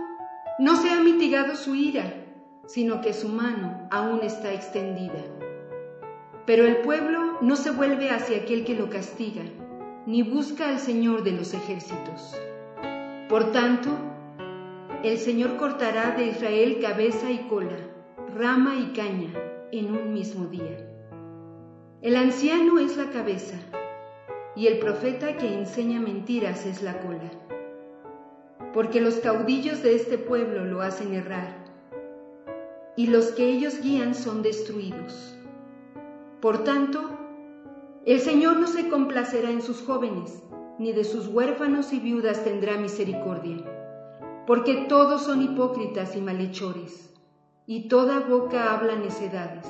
no 0.58 0.76
se 0.76 0.90
ha 0.90 1.00
mitigado 1.00 1.54
su 1.54 1.74
ira, 1.74 2.12
sino 2.66 3.00
que 3.00 3.12
su 3.12 3.28
mano 3.28 3.88
aún 3.90 4.20
está 4.22 4.52
extendida. 4.52 5.22
Pero 6.46 6.64
el 6.64 6.78
pueblo 6.78 7.38
no 7.42 7.56
se 7.56 7.70
vuelve 7.70 8.10
hacia 8.10 8.38
aquel 8.38 8.64
que 8.64 8.74
lo 8.74 8.88
castiga, 8.88 9.42
ni 10.06 10.22
busca 10.22 10.68
al 10.68 10.78
Señor 10.78 11.22
de 11.22 11.32
los 11.32 11.52
ejércitos. 11.52 12.34
Por 13.28 13.52
tanto, 13.52 13.90
el 15.04 15.18
Señor 15.18 15.56
cortará 15.56 16.12
de 16.12 16.28
Israel 16.28 16.78
cabeza 16.80 17.30
y 17.30 17.38
cola, 17.48 17.76
rama 18.34 18.76
y 18.76 18.92
caña 18.94 19.32
en 19.72 19.94
un 19.94 20.14
mismo 20.14 20.46
día. 20.46 20.86
El 22.00 22.16
anciano 22.16 22.78
es 22.78 22.96
la 22.96 23.10
cabeza 23.10 23.56
y 24.58 24.66
el 24.66 24.80
profeta 24.80 25.36
que 25.36 25.54
enseña 25.54 26.00
mentiras 26.00 26.66
es 26.66 26.82
la 26.82 27.00
cola. 27.00 27.30
Porque 28.74 29.00
los 29.00 29.14
caudillos 29.20 29.84
de 29.84 29.94
este 29.94 30.18
pueblo 30.18 30.64
lo 30.64 30.82
hacen 30.82 31.14
errar 31.14 31.64
y 32.96 33.06
los 33.06 33.26
que 33.30 33.48
ellos 33.48 33.80
guían 33.80 34.16
son 34.16 34.42
destruidos. 34.42 35.38
Por 36.40 36.64
tanto, 36.64 37.08
el 38.04 38.18
Señor 38.18 38.56
no 38.56 38.66
se 38.66 38.88
complacerá 38.88 39.48
en 39.50 39.62
sus 39.62 39.80
jóvenes, 39.82 40.42
ni 40.80 40.92
de 40.92 41.04
sus 41.04 41.28
huérfanos 41.28 41.92
y 41.92 42.00
viudas 42.00 42.42
tendrá 42.42 42.78
misericordia, 42.78 43.58
porque 44.44 44.86
todos 44.88 45.22
son 45.22 45.40
hipócritas 45.40 46.16
y 46.16 46.20
malhechores, 46.20 47.14
y 47.64 47.86
toda 47.88 48.18
boca 48.18 48.74
habla 48.74 48.96
necedades. 48.96 49.66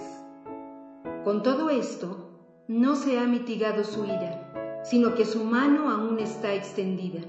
Con 1.24 1.42
todo 1.42 1.68
esto, 1.68 2.30
no 2.68 2.96
se 2.96 3.18
ha 3.18 3.26
mitigado 3.26 3.84
su 3.84 4.06
ira, 4.06 4.47
sino 4.88 5.14
que 5.14 5.26
su 5.26 5.44
mano 5.44 5.90
aún 5.90 6.18
está 6.18 6.54
extendida. 6.54 7.20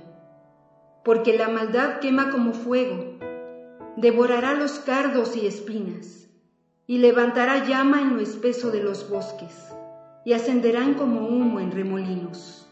Porque 1.04 1.38
la 1.38 1.50
maldad 1.50 2.00
quema 2.00 2.30
como 2.32 2.54
fuego, 2.54 3.18
devorará 3.98 4.54
los 4.54 4.80
cardos 4.80 5.36
y 5.36 5.46
espinas, 5.46 6.30
y 6.88 7.00
levantará 7.00 7.66
llama 7.66 8.02
en 8.02 8.16
lo 8.16 8.22
espeso 8.22 8.72
de 8.72 8.82
los 8.82 9.10
bosques, 9.10 9.74
y 10.24 10.34
ascenderán 10.34 10.94
como 10.94 11.28
humo 11.28 11.60
en 11.60 11.72
remolinos. 11.72 12.70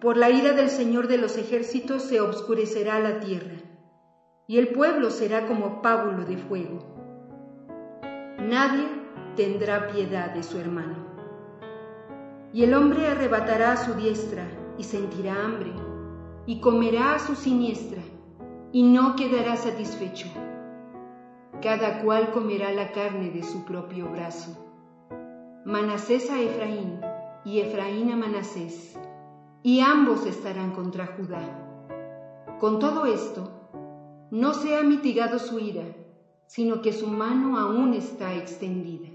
Por 0.00 0.16
la 0.16 0.30
ira 0.30 0.52
del 0.52 0.68
Señor 0.68 1.08
de 1.08 1.18
los 1.18 1.36
ejércitos 1.36 2.02
se 2.02 2.20
obscurecerá 2.20 3.00
la 3.00 3.20
tierra, 3.20 3.56
y 4.46 4.58
el 4.58 4.68
pueblo 4.68 5.10
será 5.10 5.46
como 5.46 5.82
pábulo 5.82 6.24
de 6.24 6.36
fuego. 6.36 6.78
Nadie 8.38 8.86
tendrá 9.34 9.88
piedad 9.88 10.30
de 10.30 10.42
su 10.42 10.58
hermano. 10.58 11.13
Y 12.54 12.64
el 12.64 12.72
hombre 12.72 13.08
arrebatará 13.08 13.72
a 13.72 13.76
su 13.76 13.92
diestra 13.92 14.46
y 14.78 14.84
sentirá 14.84 15.44
hambre, 15.44 15.72
y 16.46 16.60
comerá 16.60 17.16
a 17.16 17.18
su 17.18 17.34
siniestra, 17.34 18.00
y 18.72 18.84
no 18.84 19.16
quedará 19.16 19.56
satisfecho. 19.56 20.28
Cada 21.60 22.00
cual 22.02 22.30
comerá 22.30 22.72
la 22.72 22.92
carne 22.92 23.30
de 23.30 23.42
su 23.42 23.66
propio 23.66 24.08
brazo. 24.08 24.56
Manasés 25.66 26.30
a 26.30 26.40
Efraín, 26.40 27.00
y 27.44 27.60
Efraín 27.60 28.10
a 28.10 28.16
Manasés 28.16 28.96
y 29.62 29.80
ambos 29.80 30.26
estarán 30.26 30.72
contra 30.72 31.06
Judá. 31.06 31.40
Con 32.60 32.78
todo 32.78 33.06
esto, 33.06 33.50
no 34.30 34.52
se 34.52 34.76
ha 34.76 34.82
mitigado 34.82 35.38
su 35.38 35.58
ira, 35.58 35.84
sino 36.46 36.82
que 36.82 36.92
su 36.92 37.06
mano 37.06 37.58
aún 37.58 37.94
está 37.94 38.34
extendida. 38.34 39.08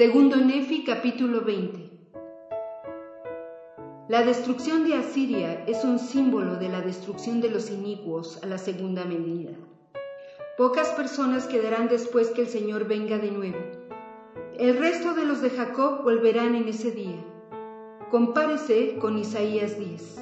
Segundo 0.00 0.36
Nefi 0.36 0.82
capítulo 0.82 1.42
20 1.42 1.90
La 4.08 4.22
destrucción 4.22 4.88
de 4.88 4.94
Asiria 4.94 5.62
es 5.66 5.84
un 5.84 5.98
símbolo 5.98 6.56
de 6.56 6.70
la 6.70 6.80
destrucción 6.80 7.42
de 7.42 7.50
los 7.50 7.70
inicuos 7.70 8.42
a 8.42 8.46
la 8.46 8.56
segunda 8.56 9.04
medida. 9.04 9.50
Pocas 10.56 10.88
personas 10.92 11.46
quedarán 11.46 11.88
después 11.88 12.30
que 12.30 12.40
el 12.40 12.48
Señor 12.48 12.88
venga 12.88 13.18
de 13.18 13.30
nuevo. 13.30 13.58
El 14.58 14.78
resto 14.78 15.12
de 15.12 15.26
los 15.26 15.42
de 15.42 15.50
Jacob 15.50 16.02
volverán 16.02 16.54
en 16.54 16.68
ese 16.68 16.92
día 16.92 17.22
compárese 18.10 18.96
con 19.00 19.18
Isaías 19.18 19.78
10. 19.78 20.18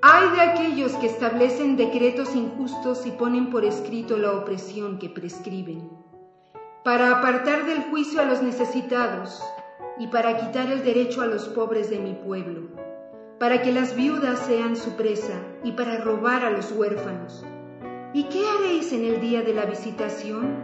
Hay 0.00 0.28
de 0.30 0.40
aquellos 0.40 0.92
que 0.92 1.06
establecen 1.08 1.76
decretos 1.76 2.34
injustos 2.34 3.04
y 3.04 3.10
ponen 3.10 3.50
por 3.50 3.62
escrito 3.62 4.16
la 4.16 4.32
opresión 4.32 4.98
que 4.98 5.10
prescriben, 5.10 6.03
para 6.84 7.10
apartar 7.10 7.64
del 7.64 7.84
juicio 7.84 8.20
a 8.20 8.26
los 8.26 8.42
necesitados 8.42 9.42
y 9.98 10.08
para 10.08 10.36
quitar 10.36 10.70
el 10.70 10.84
derecho 10.84 11.22
a 11.22 11.26
los 11.26 11.48
pobres 11.48 11.88
de 11.88 11.98
mi 11.98 12.12
pueblo, 12.12 12.68
para 13.38 13.62
que 13.62 13.72
las 13.72 13.96
viudas 13.96 14.38
sean 14.40 14.76
su 14.76 14.90
presa 14.90 15.40
y 15.64 15.72
para 15.72 15.96
robar 15.96 16.44
a 16.44 16.50
los 16.50 16.72
huérfanos. 16.72 17.42
¿Y 18.12 18.24
qué 18.24 18.42
haréis 18.46 18.92
en 18.92 19.06
el 19.06 19.22
día 19.22 19.40
de 19.40 19.54
la 19.54 19.64
visitación 19.64 20.56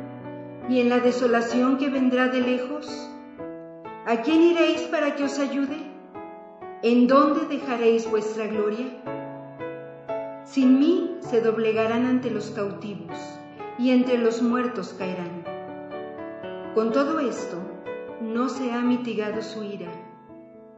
y 0.69 0.81
en 0.81 0.91
la 0.91 0.99
desolación 0.99 1.79
que 1.79 1.89
vendrá 1.89 2.29
de 2.29 2.43
lejos? 2.43 3.11
¿A 4.05 4.21
quién 4.21 4.43
iréis 4.43 4.83
para 4.83 5.17
que 5.17 5.25
os 5.25 5.39
ayude? 5.39 5.79
¿En 6.83 7.07
dónde 7.07 7.47
dejaréis 7.47 8.11
vuestra 8.11 8.47
gloria? 8.47 8.89
Sin 10.45 10.79
mí 10.79 11.17
se 11.21 11.41
doblegarán 11.41 12.05
ante 12.05 12.31
los 12.31 12.51
cautivos 12.51 13.17
y 13.79 13.93
entre 13.93 14.19
los 14.19 14.43
muertos 14.43 14.95
caerán. 14.99 15.40
Con 16.75 16.93
todo 16.93 17.19
esto, 17.19 17.57
no 18.21 18.49
se 18.49 18.71
ha 18.71 18.81
mitigado 18.81 19.43
su 19.43 19.65
ira, 19.65 19.91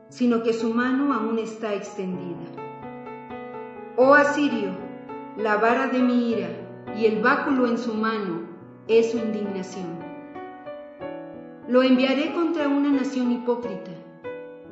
sino 0.09 0.43
que 0.43 0.55
su 0.55 0.73
mano 0.73 1.13
aún 1.13 1.39
está 1.39 1.75
extendida. 1.75 2.47
Oh 3.97 4.15
Asirio, 4.15 4.71
la 5.37 5.59
vara 5.59 5.89
de 5.89 5.99
mi 5.99 6.31
ira 6.31 6.49
y 6.97 7.05
el 7.05 7.21
báculo 7.21 7.67
en 7.67 7.77
su 7.77 7.93
mano 7.93 8.41
es 8.89 9.11
su 9.11 9.19
indignación. 9.19 9.99
Lo 11.69 11.83
enviaré 11.83 12.33
contra 12.33 12.69
una 12.69 12.91
nación 12.91 13.31
hipócrita, 13.31 13.91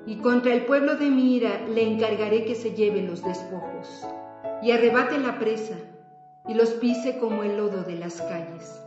y 0.07 0.17
contra 0.17 0.55
el 0.55 0.65
pueblo 0.65 0.97
de 0.97 1.11
mi 1.11 1.37
ira 1.37 1.67
le 1.69 1.87
encargaré 1.87 2.47
que 2.47 2.55
se 2.55 2.75
lleve 2.75 3.03
los 3.03 3.23
despojos, 3.23 4.07
y 4.63 4.71
arrebate 4.71 5.19
la 5.19 5.39
presa, 5.39 5.77
y 6.49 6.55
los 6.55 6.71
pise 6.71 7.19
como 7.19 7.43
el 7.43 7.59
lodo 7.59 7.83
de 7.83 7.97
las 7.97 8.23
calles. 8.23 8.83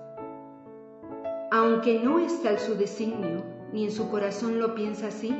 Aunque 1.55 1.99
no 1.99 2.17
está 2.17 2.53
en 2.53 2.59
su 2.59 2.73
designio, 2.73 3.43
ni 3.73 3.85
en 3.85 3.91
su 3.91 4.09
corazón 4.09 4.57
lo 4.57 4.73
piensa 4.73 5.09
así, 5.09 5.37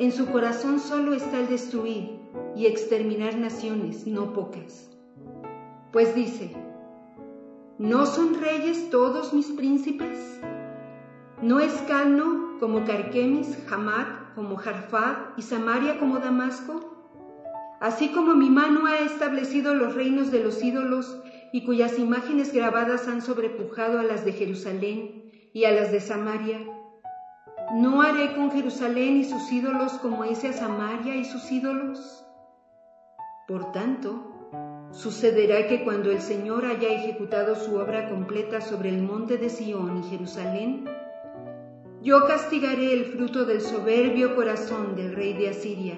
en 0.00 0.10
su 0.10 0.26
corazón 0.26 0.80
solo 0.80 1.14
está 1.14 1.38
el 1.38 1.46
destruir 1.46 2.18
y 2.56 2.66
exterminar 2.66 3.36
naciones, 3.36 4.04
no 4.04 4.32
pocas. 4.32 4.90
Pues 5.92 6.12
dice, 6.16 6.56
¿no 7.78 8.04
son 8.04 8.34
reyes 8.34 8.90
todos 8.90 9.32
mis 9.32 9.46
príncipes? 9.52 10.40
¿No 11.40 11.60
es 11.60 11.72
Calno 11.86 12.58
como 12.58 12.84
Carquemis, 12.84 13.56
Hamat 13.70 14.34
como 14.34 14.56
Jarfad 14.56 15.36
y 15.36 15.42
Samaria 15.42 16.00
como 16.00 16.18
Damasco? 16.18 16.80
Así 17.78 18.08
como 18.08 18.34
mi 18.34 18.50
mano 18.50 18.86
ha 18.86 18.98
establecido 18.98 19.72
los 19.72 19.94
reinos 19.94 20.32
de 20.32 20.42
los 20.42 20.64
ídolos 20.64 21.16
y 21.56 21.64
cuyas 21.64 21.98
imágenes 21.98 22.52
grabadas 22.52 23.08
han 23.08 23.22
sobrepujado 23.22 23.98
a 23.98 24.02
las 24.02 24.26
de 24.26 24.34
Jerusalén 24.34 25.32
y 25.54 25.64
a 25.64 25.70
las 25.70 25.90
de 25.90 26.00
Samaria, 26.00 26.60
¿no 27.76 28.02
haré 28.02 28.34
con 28.34 28.50
Jerusalén 28.50 29.16
y 29.16 29.24
sus 29.24 29.50
ídolos 29.50 29.92
como 29.94 30.24
ese 30.24 30.48
a 30.48 30.52
Samaria 30.52 31.16
y 31.16 31.24
sus 31.24 31.50
ídolos? 31.50 32.26
Por 33.48 33.72
tanto, 33.72 34.90
sucederá 34.90 35.66
que 35.66 35.82
cuando 35.82 36.10
el 36.10 36.20
Señor 36.20 36.66
haya 36.66 36.90
ejecutado 36.90 37.54
su 37.54 37.76
obra 37.76 38.10
completa 38.10 38.60
sobre 38.60 38.90
el 38.90 39.00
monte 39.00 39.38
de 39.38 39.48
Sión 39.48 40.04
y 40.04 40.10
Jerusalén, 40.10 40.84
yo 42.02 42.26
castigaré 42.26 42.92
el 42.92 43.06
fruto 43.06 43.46
del 43.46 43.62
soberbio 43.62 44.36
corazón 44.36 44.94
del 44.94 45.16
rey 45.16 45.32
de 45.32 45.48
Asiria 45.48 45.96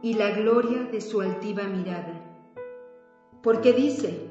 y 0.00 0.14
la 0.14 0.30
gloria 0.30 0.84
de 0.84 1.02
su 1.02 1.20
altiva 1.20 1.64
mirada. 1.64 2.18
Porque 3.42 3.74
dice, 3.74 4.29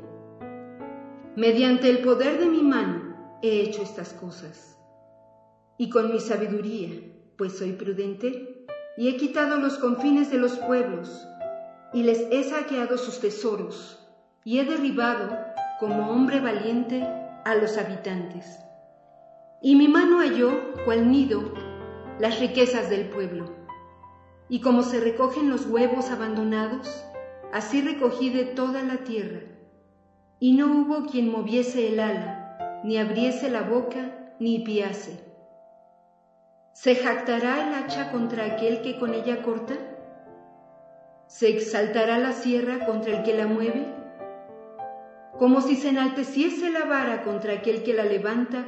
mediante 1.39 1.89
el 1.89 1.99
poder 1.99 2.37
de 2.37 2.47
mi 2.47 2.61
mano 2.61 3.39
he 3.41 3.61
hecho 3.61 3.81
estas 3.81 4.11
cosas. 4.11 4.77
Y 5.77 5.89
con 5.89 6.11
mi 6.11 6.19
sabiduría, 6.19 6.99
pues 7.37 7.57
soy 7.57 7.71
prudente, 7.71 8.65
y 8.97 9.07
he 9.07 9.15
quitado 9.15 9.55
los 9.55 9.77
confines 9.77 10.29
de 10.29 10.37
los 10.37 10.57
pueblos, 10.57 11.25
y 11.93 12.03
les 12.03 12.27
he 12.29 12.43
saqueado 12.43 12.97
sus 12.97 13.21
tesoros, 13.21 14.05
y 14.43 14.59
he 14.59 14.65
derribado, 14.65 15.29
como 15.79 16.11
hombre 16.11 16.41
valiente, 16.41 17.07
a 17.45 17.55
los 17.55 17.77
habitantes. 17.77 18.59
Y 19.61 19.77
mi 19.77 19.87
mano 19.87 20.19
halló, 20.19 20.73
cual 20.83 21.09
nido, 21.09 21.53
las 22.19 22.41
riquezas 22.41 22.89
del 22.89 23.07
pueblo. 23.07 23.45
Y 24.49 24.59
como 24.59 24.83
se 24.83 24.99
recogen 24.99 25.49
los 25.49 25.67
huevos 25.67 26.09
abandonados, 26.09 27.01
así 27.53 27.81
recogí 27.81 28.29
de 28.29 28.43
toda 28.43 28.83
la 28.83 28.97
tierra. 29.05 29.39
Y 30.39 30.53
no 30.53 30.67
hubo 30.67 31.05
quien 31.05 31.31
moviese 31.31 31.89
el 31.89 31.99
ala, 31.99 32.81
ni 32.83 32.97
abriese 32.97 33.49
la 33.49 33.63
boca, 33.63 34.33
ni 34.39 34.59
piase. 34.59 35.19
¿Se 36.71 36.95
jactará 36.95 37.67
el 37.67 37.73
hacha 37.73 38.09
contra 38.11 38.45
aquel 38.45 38.81
que 38.81 38.97
con 38.97 39.13
ella 39.13 39.41
corta? 39.43 39.75
¿Se 41.27 41.49
exaltará 41.49 42.17
la 42.19 42.31
sierra 42.31 42.85
contra 42.85 43.17
el 43.17 43.23
que 43.23 43.35
la 43.35 43.47
mueve? 43.47 43.85
Como 45.37 45.59
si 45.59 45.75
se 45.75 45.89
enalteciese 45.89 46.69
la 46.69 46.85
vara 46.85 47.23
contra 47.23 47.53
aquel 47.53 47.83
que 47.83 47.93
la 47.93 48.05
levanta, 48.05 48.65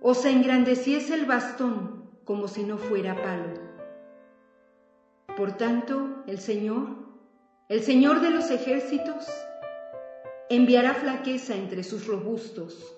o 0.00 0.14
se 0.14 0.30
engrandeciese 0.30 1.14
el 1.14 1.26
bastón 1.26 2.10
como 2.24 2.48
si 2.48 2.64
no 2.64 2.78
fuera 2.78 3.14
palo. 3.14 3.60
Por 5.36 5.56
tanto, 5.56 6.22
el 6.26 6.38
Señor, 6.38 6.88
el 7.68 7.82
Señor 7.82 8.20
de 8.20 8.30
los 8.30 8.50
ejércitos, 8.50 9.26
enviará 10.50 10.92
flaqueza 10.94 11.54
entre 11.54 11.82
sus 11.82 12.06
robustos, 12.06 12.94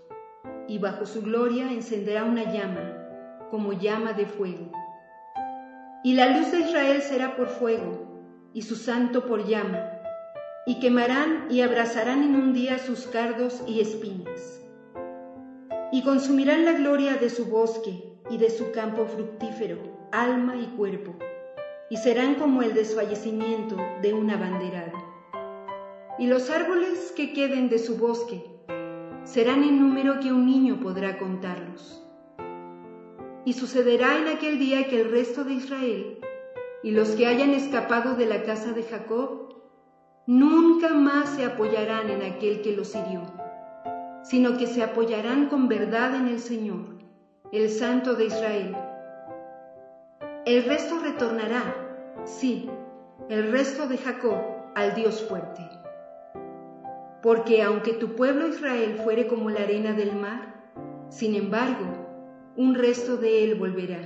y 0.67 0.79
bajo 0.79 1.07
su 1.07 1.23
gloria 1.23 1.71
encenderá 1.71 2.25
una 2.25 2.53
llama 2.53 3.07
como 3.51 3.73
llama 3.73 4.13
de 4.13 4.27
fuego. 4.27 4.73
Y 6.03 6.15
la 6.15 6.37
luz 6.37 6.51
de 6.51 6.61
Israel 6.61 7.01
será 7.03 7.37
por 7.37 7.49
fuego, 7.49 8.51
y 8.53 8.63
su 8.63 8.75
santo 8.75 9.27
por 9.27 9.47
llama, 9.47 9.79
y 10.67 10.81
quemarán 10.81 11.47
y 11.49 11.61
abrazarán 11.61 12.25
en 12.25 12.35
un 12.35 12.53
día 12.53 12.79
sus 12.79 13.07
cardos 13.07 13.63
y 13.67 13.81
espinas. 13.81 14.61
Y 15.93 16.03
consumirán 16.03 16.65
la 16.65 16.73
gloria 16.73 17.15
de 17.15 17.31
su 17.31 17.47
bosque 17.47 18.03
y 18.29 18.39
de 18.39 18.51
su 18.51 18.73
campo 18.73 19.07
fructífero, 19.07 19.79
alma 20.11 20.57
y 20.57 20.67
cuerpo, 20.77 21.15
y 21.91 21.97
serán 21.97 22.35
como 22.35 22.63
el 22.63 22.75
desfallecimiento 22.75 23.77
de 24.03 24.13
una 24.15 24.37
banderada. 24.37 24.96
Y 26.19 26.27
los 26.27 26.51
árboles 26.51 27.13
que 27.15 27.33
queden 27.33 27.69
de 27.69 27.79
su 27.79 27.97
bosque 27.99 28.43
serán 29.25 29.65
en 29.65 29.81
número 29.81 30.21
que 30.21 30.33
un 30.33 30.47
niño 30.47 30.81
podrá 30.81 31.19
contarlos 31.19 32.03
y 33.47 33.53
sucederá 33.53 34.19
en 34.19 34.27
aquel 34.27 34.59
día 34.59 34.89
que 34.89 35.01
el 35.01 35.11
resto 35.11 35.45
de 35.45 35.55
Israel 35.55 36.19
y 36.83 36.91
los 36.91 37.11
que 37.11 37.29
hayan 37.29 37.51
escapado 37.51 38.17
de 38.17 38.27
la 38.27 38.43
casa 38.43 38.73
de 38.73 38.83
Jacob 38.83 39.55
nunca 40.27 40.91
más 40.91 41.31
se 41.31 41.45
apoyarán 41.45 42.11
en 42.11 42.23
aquel 42.23 42.61
que 42.61 42.75
los 42.75 42.95
hirió, 42.95 43.23
sino 44.25 44.59
que 44.59 44.67
se 44.67 44.83
apoyarán 44.83 45.47
con 45.47 45.69
verdad 45.69 46.17
en 46.17 46.27
el 46.27 46.41
Señor, 46.41 46.97
el 47.53 47.71
Santo 47.71 48.15
de 48.15 48.27
Israel. 48.27 48.77
El 50.45 50.65
resto 50.65 50.99
retornará, 50.99 51.63
sí, 52.25 52.69
el 53.29 53.53
resto 53.53 53.87
de 53.87 53.99
Jacob 53.99 54.39
al 54.75 54.95
Dios 54.97 55.23
fuerte. 55.23 55.63
Porque 57.23 57.63
aunque 57.63 57.93
tu 57.93 58.15
pueblo 58.15 58.49
Israel 58.49 59.01
fuere 59.03 59.27
como 59.27 59.51
la 59.51 59.61
arena 59.61 59.93
del 59.93 60.15
mar, 60.15 60.73
sin 61.09 61.35
embargo, 61.35 61.87
un 62.57 62.75
resto 62.75 63.17
de 63.17 63.45
él 63.45 63.55
volverá. 63.55 64.01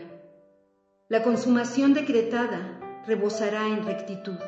La 1.08 1.22
consumación 1.22 1.94
decretada 1.94 2.80
rebosará 3.06 3.66
en 3.68 3.84
rectitud. 3.84 4.38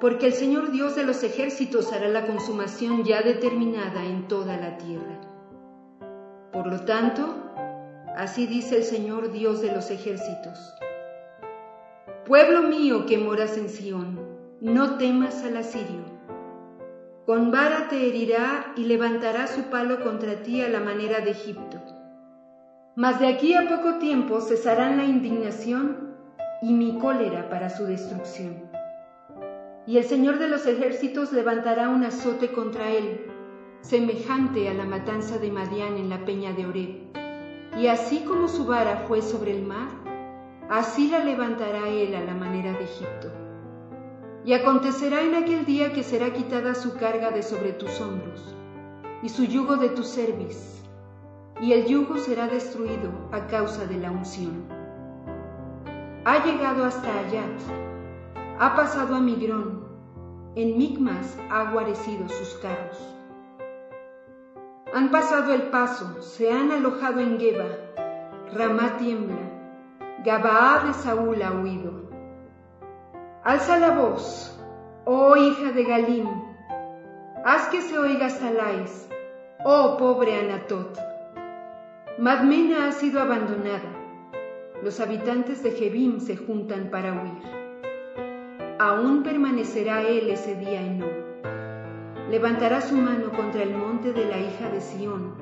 Porque 0.00 0.26
el 0.26 0.32
Señor 0.32 0.72
Dios 0.72 0.96
de 0.96 1.04
los 1.04 1.22
ejércitos 1.22 1.92
hará 1.92 2.08
la 2.08 2.26
consumación 2.26 3.04
ya 3.04 3.22
determinada 3.22 4.04
en 4.04 4.28
toda 4.28 4.56
la 4.56 4.76
tierra. 4.78 5.20
Por 6.52 6.66
lo 6.66 6.80
tanto, 6.84 7.36
así 8.16 8.46
dice 8.46 8.76
el 8.76 8.84
Señor 8.84 9.32
Dios 9.32 9.60
de 9.60 9.72
los 9.72 9.90
ejércitos. 9.90 10.58
Pueblo 12.26 12.62
mío 12.62 13.06
que 13.06 13.18
moras 13.18 13.56
en 13.56 13.68
Sión, 13.68 14.18
no 14.60 14.96
temas 14.96 15.44
al 15.44 15.58
asirio. 15.58 16.15
Con 17.26 17.50
vara 17.50 17.88
te 17.88 18.06
herirá 18.08 18.72
y 18.76 18.84
levantará 18.84 19.46
su 19.48 19.64
palo 19.64 20.02
contra 20.02 20.42
ti 20.42 20.62
a 20.62 20.68
la 20.68 20.80
manera 20.80 21.20
de 21.20 21.32
Egipto 21.32 21.82
mas 22.96 23.20
de 23.20 23.28
aquí 23.28 23.52
a 23.52 23.68
poco 23.68 23.98
tiempo 23.98 24.40
cesarán 24.40 24.96
la 24.96 25.04
indignación 25.04 26.14
y 26.62 26.72
mi 26.72 26.98
cólera 26.98 27.50
para 27.50 27.68
su 27.68 27.84
destrucción. 27.84 28.70
Y 29.86 29.98
el 29.98 30.04
Señor 30.04 30.38
de 30.38 30.48
los 30.48 30.66
ejércitos 30.66 31.30
levantará 31.30 31.90
un 31.90 32.04
azote 32.04 32.50
contra 32.52 32.90
él, 32.90 33.26
semejante 33.82 34.70
a 34.70 34.74
la 34.74 34.86
matanza 34.86 35.36
de 35.36 35.52
Madián 35.52 35.98
en 35.98 36.08
la 36.08 36.24
peña 36.24 36.54
de 36.54 36.66
Oreb. 36.66 37.78
Y 37.78 37.88
así 37.88 38.20
como 38.20 38.48
su 38.48 38.64
vara 38.64 39.04
fue 39.06 39.20
sobre 39.20 39.52
el 39.52 39.62
mar, 39.62 39.88
así 40.70 41.10
la 41.10 41.22
levantará 41.22 41.88
él 41.90 42.14
a 42.14 42.24
la 42.24 42.34
manera 42.34 42.72
de 42.72 42.84
Egipto. 42.84 43.45
Y 44.46 44.52
acontecerá 44.52 45.22
en 45.22 45.34
aquel 45.34 45.64
día 45.64 45.92
que 45.92 46.04
será 46.04 46.32
quitada 46.32 46.76
su 46.76 46.94
carga 46.96 47.32
de 47.32 47.42
sobre 47.42 47.72
tus 47.72 48.00
hombros, 48.00 48.54
y 49.20 49.28
su 49.28 49.42
yugo 49.42 49.74
de 49.74 49.88
tu 49.88 50.04
cerviz, 50.04 50.84
y 51.60 51.72
el 51.72 51.86
yugo 51.86 52.16
será 52.16 52.46
destruido 52.46 53.10
a 53.32 53.48
causa 53.48 53.86
de 53.86 53.96
la 53.96 54.12
unción. 54.12 54.64
Ha 56.24 56.44
llegado 56.44 56.84
hasta 56.84 57.08
Ayat, 57.18 57.60
ha 58.60 58.76
pasado 58.76 59.16
a 59.16 59.20
Migrón, 59.20 59.84
en 60.54 60.78
Micmas 60.78 61.36
ha 61.50 61.72
guarecido 61.72 62.28
sus 62.28 62.54
carros. 62.62 63.16
Han 64.94 65.10
pasado 65.10 65.54
el 65.54 65.62
paso, 65.70 66.22
se 66.22 66.52
han 66.52 66.70
alojado 66.70 67.18
en 67.18 67.40
Geba, 67.40 67.66
Ramá 68.54 68.96
tiembla, 68.96 69.50
Gabaá 70.24 70.84
de 70.84 70.94
Saúl 70.94 71.42
ha 71.42 71.50
huido. 71.50 72.05
Alza 73.46 73.78
la 73.78 73.90
voz, 73.90 74.58
oh 75.04 75.36
hija 75.36 75.70
de 75.70 75.84
Galim, 75.84 76.26
haz 77.44 77.68
que 77.68 77.80
se 77.80 77.96
oiga 77.96 78.28
Salais, 78.28 79.08
oh 79.64 79.96
pobre 79.96 80.36
Anatot. 80.36 80.98
Madmena 82.18 82.88
ha 82.88 82.90
sido 82.90 83.20
abandonada. 83.20 83.88
Los 84.82 84.98
habitantes 84.98 85.62
de 85.62 85.70
Jebim 85.70 86.18
se 86.18 86.36
juntan 86.36 86.90
para 86.90 87.12
huir. 87.12 88.76
Aún 88.80 89.22
permanecerá 89.22 90.02
él 90.02 90.28
ese 90.28 90.56
día 90.56 90.80
en 90.80 90.98
No. 90.98 91.06
Levantará 92.28 92.80
su 92.80 92.96
mano 92.96 93.30
contra 93.30 93.62
el 93.62 93.76
monte 93.76 94.12
de 94.12 94.24
la 94.24 94.38
hija 94.38 94.70
de 94.70 94.80
Sión, 94.80 95.36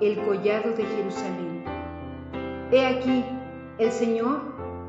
el 0.00 0.16
collado 0.24 0.72
de 0.72 0.84
Jerusalén. 0.86 1.64
He 2.72 2.86
aquí, 2.86 3.22
el 3.76 3.92
Señor, 3.92 4.40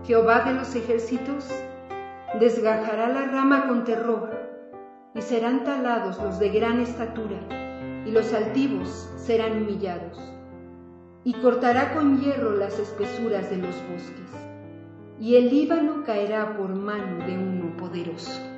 Jehová 0.06 0.46
de 0.46 0.54
los 0.54 0.74
ejércitos, 0.74 1.52
desgajará 2.40 3.10
la 3.10 3.28
rama 3.28 3.68
con 3.68 3.84
terror, 3.84 4.30
y 5.14 5.22
serán 5.22 5.64
talados 5.64 6.18
los 6.22 6.40
de 6.40 6.50
gran 6.50 6.80
estatura, 6.80 7.40
y 8.06 8.12
los 8.12 8.34
altivos 8.34 9.10
serán 9.18 9.64
humillados 9.64 10.20
y 11.24 11.34
cortará 11.34 11.94
con 11.94 12.20
hierro 12.20 12.56
las 12.58 12.80
espesuras 12.80 13.50
de 13.50 13.58
los 13.58 13.76
bosques, 13.92 14.32
y 15.20 15.36
el 15.36 15.50
Líbano 15.50 16.04
caerá 16.04 16.58
por 16.58 16.70
mano 16.70 17.26
de 17.26 17.38
uno 17.38 17.78
poderoso. 17.78 18.51